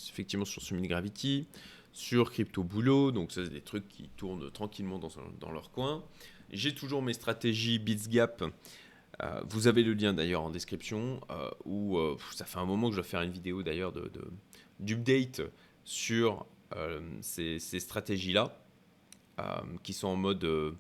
effectivement 0.09 0.45
sur 0.45 0.61
Summit 0.61 0.89
Gravity, 0.89 1.47
sur 1.93 2.31
Crypto 2.31 2.63
Boulot, 2.63 3.13
donc 3.13 3.33
ça 3.33 3.45
c'est 3.45 3.51
des 3.51 3.61
trucs 3.61 3.89
qui 3.89 4.09
tournent 4.17 4.51
tranquillement 4.51 4.99
dans, 4.99 5.11
dans 5.41 5.51
leur 5.51 5.71
coin. 5.71 6.03
J'ai 6.51 6.75
toujours 6.75 7.03
mes 7.03 7.13
stratégies 7.13 7.79
BitsGap. 7.79 8.45
Euh, 9.23 9.41
vous 9.49 9.67
avez 9.67 9.83
le 9.83 9.95
lien 9.95 10.13
d'ailleurs 10.13 10.43
en 10.43 10.51
description, 10.51 11.21
euh, 11.31 11.51
où 11.65 11.99
ça 12.33 12.45
fait 12.45 12.59
un 12.59 12.65
moment 12.65 12.89
que 12.89 12.97
je 12.97 13.01
vais 13.01 13.07
faire 13.07 13.23
une 13.23 13.31
vidéo 13.31 13.63
d'ailleurs 13.63 13.93
d'update 14.81 15.41
de, 15.41 15.51
sur 15.85 16.47
ces, 17.21 17.59
ces 17.59 17.81
stratégies-là. 17.81 18.59
Euh, 19.39 19.45
qui 19.83 19.95
sont 19.95 20.09
en 20.09 20.17
mode 20.17 20.45
euh, 20.45 20.73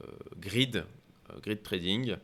euh, 0.00 0.06
grid, 0.38 0.84
grid 1.42 1.60
trading. 1.60 2.14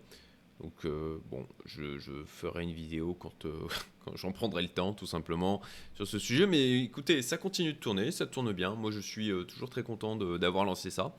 Donc 0.60 0.86
bon, 1.30 1.46
je, 1.66 1.98
ferai 2.26 2.62
une 2.62 2.72
vidéo 2.72 3.14
quand, 3.14 3.46
quand 4.04 4.16
j'en 4.16 4.32
prendrai 4.32 4.62
le 4.62 4.68
temps, 4.68 4.94
tout 4.94 5.06
simplement, 5.06 5.60
sur 5.94 6.06
ce 6.06 6.18
sujet. 6.18 6.46
Mais 6.46 6.82
écoutez, 6.82 7.22
ça 7.22 7.36
continue 7.36 7.72
de 7.72 7.78
tourner, 7.78 8.10
ça 8.10 8.26
tourne 8.26 8.52
bien. 8.52 8.74
Moi, 8.74 8.90
je 8.90 9.00
suis 9.00 9.30
toujours 9.48 9.70
très 9.70 9.82
content 9.82 10.16
d'avoir 10.16 10.64
lancé 10.64 10.90
ça 10.90 11.14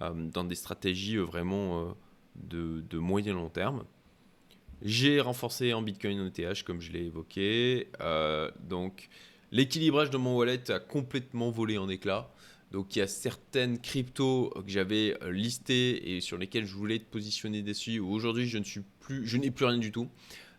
dans 0.00 0.44
des 0.44 0.54
stratégies 0.54 1.16
vraiment 1.16 1.96
de, 2.36 2.98
moyen 2.98 3.34
long 3.34 3.48
terme. 3.48 3.84
J'ai 4.82 5.20
renforcé 5.20 5.72
en 5.72 5.82
Bitcoin 5.82 6.26
ETH, 6.26 6.62
comme 6.62 6.80
je 6.80 6.92
l'ai 6.92 7.06
évoqué. 7.06 7.88
donc, 8.60 9.08
l'équilibrage 9.50 10.10
de 10.10 10.16
mon 10.16 10.36
wallet 10.36 10.70
a 10.70 10.78
complètement 10.78 11.50
volé 11.50 11.78
en 11.78 11.88
éclats. 11.88 12.30
Donc 12.70 12.96
il 12.96 12.98
y 12.98 13.02
a 13.02 13.06
certaines 13.06 13.78
cryptos 13.78 14.50
que 14.50 14.70
j'avais 14.70 15.16
euh, 15.22 15.30
listées 15.30 16.16
et 16.16 16.20
sur 16.20 16.36
lesquelles 16.36 16.66
je 16.66 16.74
voulais 16.74 16.98
te 16.98 17.04
positionner 17.04 17.62
dessus. 17.62 17.98
Aujourd'hui, 17.98 18.46
je 18.46 18.58
ne 18.58 18.64
suis 18.64 18.82
plus, 19.00 19.26
je 19.26 19.38
n'ai 19.38 19.50
plus 19.50 19.64
rien 19.64 19.78
du 19.78 19.90
tout. 19.90 20.08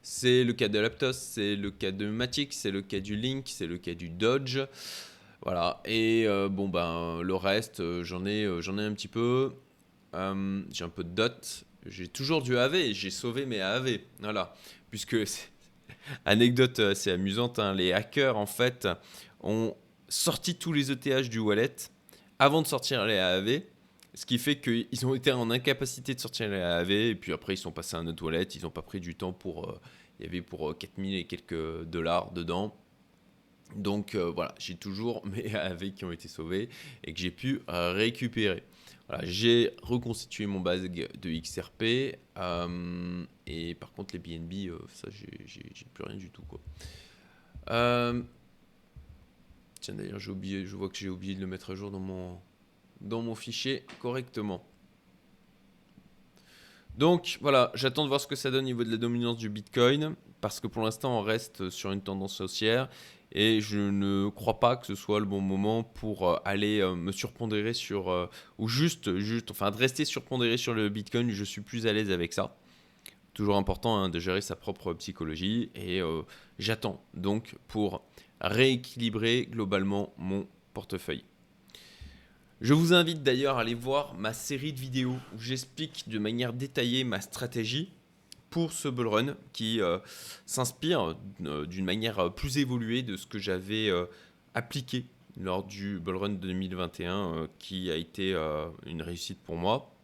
C'est 0.01 0.43
le 0.43 0.53
cas 0.53 0.69
de 0.69 0.79
Laptos, 0.79 1.13
c'est 1.13 1.55
le 1.55 1.71
cas 1.71 1.91
de 1.91 2.07
Matic, 2.07 2.53
c'est 2.53 2.71
le 2.71 2.81
cas 2.81 2.99
du 2.99 3.15
Link, 3.15 3.45
c'est 3.47 3.67
le 3.67 3.77
cas 3.77 3.93
du 3.93 4.09
Dodge. 4.09 4.59
Voilà. 5.43 5.81
Et 5.85 6.25
euh, 6.25 6.49
bon 6.49 6.67
ben 6.67 7.21
le 7.21 7.35
reste, 7.35 7.79
euh, 7.79 8.03
j'en 8.03 8.25
ai, 8.25 8.47
j'en 8.59 8.77
ai 8.79 8.83
un 8.83 8.93
petit 8.93 9.07
peu. 9.07 9.51
j'ai 10.13 10.83
un 10.83 10.89
peu 10.89 11.03
de 11.03 11.09
dot. 11.09 11.65
J'ai 11.85 12.07
toujours 12.07 12.41
du 12.41 12.57
AV. 12.57 12.91
J'ai 12.91 13.11
sauvé 13.11 13.45
mes 13.45 13.61
AV. 13.61 13.99
Voilà. 14.19 14.55
Puisque 14.89 15.15
anecdote 16.25 16.79
assez 16.79 17.11
amusante, 17.11 17.59
hein, 17.59 17.75
les 17.75 17.93
hackers 17.93 18.35
en 18.35 18.47
fait 18.47 18.87
ont 19.41 19.75
sorti 20.07 20.55
tous 20.55 20.73
les 20.73 20.91
ETH 20.91 21.29
du 21.29 21.37
wallet 21.37 21.75
avant 22.39 22.61
de 22.61 22.67
sortir 22.67 23.05
les 23.05 23.17
AAV. 23.17 23.61
Ce 24.15 24.25
qui 24.25 24.39
fait 24.39 24.59
qu'ils 24.59 25.05
ont 25.05 25.13
été 25.13 25.31
en 25.31 25.51
incapacité 25.51 26.15
de 26.15 26.19
sortir 26.19 26.49
les 26.49 26.57
AAV. 26.57 26.91
Et 26.91 27.15
puis 27.15 27.33
après, 27.33 27.53
ils 27.53 27.57
sont 27.57 27.71
passés 27.71 27.97
à 27.97 28.01
notre 28.01 28.23
wallet. 28.23 28.43
Ils 28.43 28.63
n'ont 28.63 28.71
pas 28.71 28.81
pris 28.81 28.99
du 28.99 29.15
temps 29.15 29.33
pour. 29.33 29.69
Euh, 29.69 29.79
il 30.19 30.25
y 30.25 30.29
avait 30.29 30.41
pour 30.41 30.77
4000 30.77 31.13
euh, 31.13 31.19
et 31.19 31.23
quelques 31.25 31.83
dollars 31.85 32.31
dedans. 32.31 32.75
Donc 33.75 34.15
euh, 34.15 34.31
voilà, 34.31 34.55
j'ai 34.57 34.75
toujours 34.75 35.25
mes 35.27 35.53
AAV 35.53 35.91
qui 35.91 36.05
ont 36.05 36.11
été 36.11 36.27
sauvés 36.27 36.69
et 37.03 37.13
que 37.13 37.19
j'ai 37.19 37.31
pu 37.31 37.61
récupérer. 37.67 38.63
Voilà, 39.07 39.25
j'ai 39.25 39.75
reconstitué 39.81 40.45
mon 40.45 40.59
base 40.59 40.81
de 40.81 41.39
XRP. 41.39 42.17
et 43.47 43.75
par 43.75 43.91
contre, 43.93 44.15
les 44.15 44.19
BNB, 44.19 44.71
ça, 44.93 45.07
j'ai 45.11 45.85
plus 45.93 46.03
rien 46.03 46.17
du 46.17 46.29
tout. 46.29 46.43
Quoi. 46.43 46.59
Tiens, 49.79 49.93
d'ailleurs, 49.93 50.19
j'ai 50.19 50.31
oublié, 50.31 50.65
je 50.65 50.75
vois 50.75 50.89
que 50.89 50.97
j'ai 50.97 51.09
oublié 51.09 51.35
de 51.35 51.39
le 51.39 51.47
mettre 51.47 51.71
à 51.71 51.75
jour 51.75 51.91
dans 51.91 51.99
mon, 51.99 52.37
dans 53.01 53.21
mon 53.21 53.35
fichier 53.35 53.85
correctement. 53.99 54.65
Donc 56.97 57.37
voilà, 57.39 57.71
j'attends 57.75 58.03
de 58.03 58.09
voir 58.09 58.19
ce 58.19 58.27
que 58.27 58.35
ça 58.35 58.51
donne 58.51 58.65
au 58.65 58.67
niveau 58.67 58.83
de 58.83 58.91
la 58.91 58.97
dominance 58.97 59.37
du 59.37 59.49
Bitcoin, 59.49 60.15
parce 60.41 60.59
que 60.59 60.67
pour 60.67 60.83
l'instant 60.83 61.17
on 61.17 61.21
reste 61.21 61.69
sur 61.69 61.93
une 61.93 62.01
tendance 62.01 62.41
haussière, 62.41 62.89
et 63.31 63.61
je 63.61 63.79
ne 63.79 64.27
crois 64.29 64.59
pas 64.59 64.75
que 64.75 64.85
ce 64.85 64.95
soit 64.95 65.19
le 65.19 65.25
bon 65.25 65.39
moment 65.39 65.83
pour 65.83 66.27
euh, 66.27 66.35
aller 66.43 66.79
euh, 66.81 66.95
me 66.95 67.13
surpondérer 67.13 67.73
sur, 67.73 68.09
euh, 68.09 68.27
ou 68.57 68.67
juste, 68.67 69.17
juste, 69.17 69.51
enfin 69.51 69.71
de 69.71 69.77
rester 69.77 70.03
surpondéré 70.03 70.57
sur 70.57 70.73
le 70.73 70.89
Bitcoin, 70.89 71.29
je 71.29 71.43
suis 71.45 71.61
plus 71.61 71.87
à 71.87 71.93
l'aise 71.93 72.11
avec 72.11 72.33
ça. 72.33 72.57
Toujours 73.33 73.55
important 73.55 73.95
hein, 73.95 74.09
de 74.09 74.19
gérer 74.19 74.41
sa 74.41 74.57
propre 74.57 74.93
psychologie, 74.95 75.71
et 75.75 76.01
j'attends 76.57 77.01
donc 77.13 77.55
pour 77.69 78.01
rééquilibrer 78.41 79.47
globalement 79.51 80.13
mon 80.17 80.47
portefeuille. 80.73 81.23
Je 82.61 82.73
vous 82.73 82.93
invite 82.93 83.23
d'ailleurs 83.23 83.57
à 83.57 83.61
aller 83.61 83.73
voir 83.73 84.15
ma 84.15 84.33
série 84.33 84.73
de 84.73 84.79
vidéos 84.79 85.15
où 85.33 85.39
j'explique 85.39 86.09
de 86.09 86.19
manière 86.19 86.51
détaillée 86.51 87.05
ma 87.05 87.21
stratégie 87.21 87.93
pour 88.49 88.73
ce 88.73 88.87
bull 88.87 89.07
run 89.07 89.35
qui 89.53 89.79
euh, 89.81 89.99
s'inspire 90.45 91.15
euh, 91.45 91.65
d'une 91.65 91.85
manière 91.85 92.19
euh, 92.19 92.29
plus 92.29 92.57
évoluée 92.57 93.03
de 93.03 93.15
ce 93.15 93.27
que 93.27 93.39
j'avais 93.39 93.89
appliqué 94.53 95.05
lors 95.39 95.63
du 95.63 95.99
bull 95.99 96.17
run 96.17 96.29
2021 96.29 97.47
qui 97.59 97.91
a 97.91 97.95
été 97.95 98.33
une 98.85 99.01
réussite 99.01 99.39
pour 99.39 99.55
moi. 99.55 99.95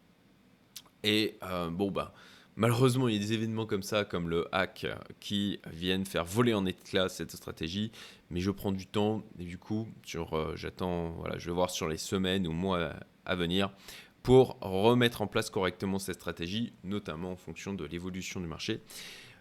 Et 1.03 1.37
bon, 1.71 1.91
bah, 1.91 2.13
Malheureusement, 2.57 3.09
il 3.09 3.15
y 3.15 3.17
a 3.17 3.19
des 3.19 3.33
événements 3.33 3.65
comme 3.65 3.83
ça, 3.83 4.05
comme 4.05 4.29
le 4.29 4.47
hack, 4.53 4.87
qui 5.19 5.59
viennent 5.71 6.05
faire 6.05 6.23
voler 6.23 6.53
en 6.53 6.65
éclat 6.65 7.09
cette 7.09 7.35
stratégie. 7.35 7.91
Mais 8.29 8.39
je 8.39 8.51
prends 8.51 8.71
du 8.71 8.87
temps 8.87 9.23
et 9.39 9.43
du 9.43 9.57
coup, 9.57 9.87
euh, 10.15 10.55
j'attends, 10.55 11.09
voilà, 11.19 11.37
je 11.37 11.47
vais 11.47 11.53
voir 11.53 11.69
sur 11.69 11.89
les 11.89 11.97
semaines 11.97 12.47
ou 12.47 12.53
mois 12.53 12.93
à 13.25 13.35
venir 13.35 13.71
pour 14.23 14.57
remettre 14.61 15.21
en 15.21 15.27
place 15.27 15.51
correctement 15.51 15.99
cette 15.99 16.15
stratégie, 16.15 16.73
notamment 16.83 17.33
en 17.33 17.35
fonction 17.35 17.75
de 17.75 17.85
l'évolution 17.85 18.39
du 18.39 18.47
marché. 18.47 18.81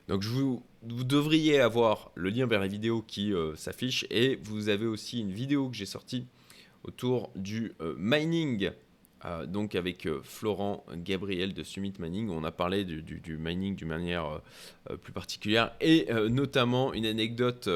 Donc 0.08 0.22
vous, 0.22 0.62
devriez 0.82 1.60
avoir 1.60 2.10
le 2.14 2.28
lien 2.28 2.46
vers 2.46 2.60
la 2.60 2.66
vidéo 2.66 3.00
qui 3.00 3.32
euh, 3.32 3.56
s'affiche 3.56 4.04
et 4.10 4.36
vous 4.42 4.68
avez 4.68 4.84
aussi 4.84 5.20
une 5.20 5.32
vidéo 5.32 5.70
que 5.70 5.76
j'ai 5.76 5.86
sortie 5.86 6.26
autour 6.82 7.30
du 7.34 7.72
euh, 7.80 7.94
mining 7.96 8.72
euh, 9.24 9.46
donc 9.46 9.74
avec 9.74 10.06
euh, 10.06 10.20
Florent 10.22 10.84
Gabriel 10.96 11.54
de 11.54 11.62
Summit 11.62 11.94
Mining, 11.98 12.28
on 12.28 12.44
a 12.44 12.52
parlé 12.52 12.84
du, 12.84 13.36
mining 13.38 13.74
d'une 13.74 13.88
manière 13.88 14.40
euh, 14.90 14.96
plus 14.96 15.12
particulière 15.12 15.72
et 15.80 16.08
notamment 16.28 16.92
une 16.92 17.06
anecdote 17.06 17.68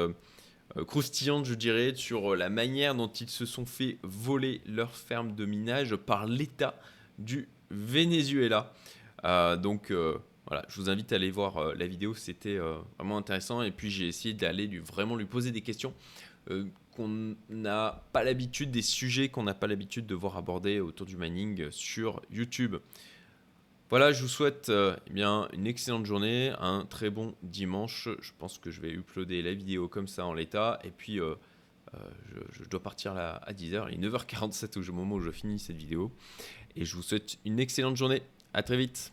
croustillante, 0.87 1.47
je 1.47 1.55
dirais, 1.55 1.95
sur 1.95 2.37
la 2.37 2.51
manière 2.51 2.95
dont 2.95 3.09
ils 3.09 3.31
se 3.31 3.47
sont 3.47 3.65
fait 3.65 3.99
voler 4.03 4.61
leur 4.67 4.95
ferme 4.95 5.35
de 5.35 5.47
minage 5.47 5.97
par 5.97 6.27
l'État 6.27 6.75
du 7.19 7.49
Venezuela. 7.71 8.73
donc 9.25 9.91
voilà, 10.47 10.65
je 10.69 10.81
vous 10.81 10.91
invite 10.91 11.13
à 11.13 11.17
aller 11.17 11.31
voir 11.31 11.75
la 11.75 11.87
vidéo, 11.87 12.15
c'était 12.15 12.59
vraiment 12.99 13.17
intéressant. 13.17 13.63
Et 13.63 13.71
puis 13.71 13.91
j'ai 13.91 14.09
essayé 14.09 14.35
d'aller 14.35 14.67
vraiment 14.79 15.17
lui 15.17 15.27
poser 15.27 15.51
des 15.51 15.63
questions 15.63 15.95
qu'on 16.99 17.37
n'a 17.49 18.03
pas 18.13 18.25
l'habitude, 18.25 18.73
des 18.73 18.83
sujets 18.83 19.29
qu'on 19.29 19.45
n'a 19.45 19.55
pas 19.55 19.69
l'habitude 19.69 20.07
de 20.07 20.17
voir 20.17 20.37
abordés 20.37 20.81
autour 20.81 21.07
du 21.07 21.17
mining 21.17 21.71
sur 21.71 22.21
YouTube. 22.29 22.77
Voilà, 23.89 24.11
je 24.11 24.21
vous 24.21 24.29
souhaite 24.29 24.69
euh, 24.69 24.97
eh 25.07 25.13
bien, 25.13 25.49
une 25.53 25.69
excellente 25.69 26.05
journée, 26.05 26.53
un 26.59 26.85
très 26.85 27.09
bon 27.09 27.37
dimanche. 27.45 28.09
Je 28.21 28.33
pense 28.37 28.59
que 28.59 28.73
je 28.73 28.81
vais 28.81 28.91
uploader 28.91 29.43
la 29.43 29.55
vidéo 29.55 29.87
comme 29.87 30.09
ça 30.09 30.27
en 30.27 30.35
l'état. 30.35 30.81
Et 30.83 30.91
puis, 30.91 31.21
euh, 31.21 31.37
euh, 31.95 31.99
je, 32.53 32.65
dois 32.65 32.83
partir 32.83 33.15
là 33.15 33.41
à 33.47 33.53
10h. 33.53 33.89
Il 33.93 34.05
est 34.05 34.09
9h47 34.09 34.91
au 34.91 34.93
moment 34.93 35.15
où 35.15 35.21
je 35.21 35.31
finis 35.31 35.61
cette 35.61 35.77
vidéo. 35.77 36.11
Et 36.75 36.85
je 36.85 36.97
vous 36.97 37.03
souhaite 37.03 37.39
une 37.45 37.61
excellente 37.61 37.97
journée. 37.97 38.23
À 38.53 38.65
très 38.65 38.77
vite. 38.77 39.13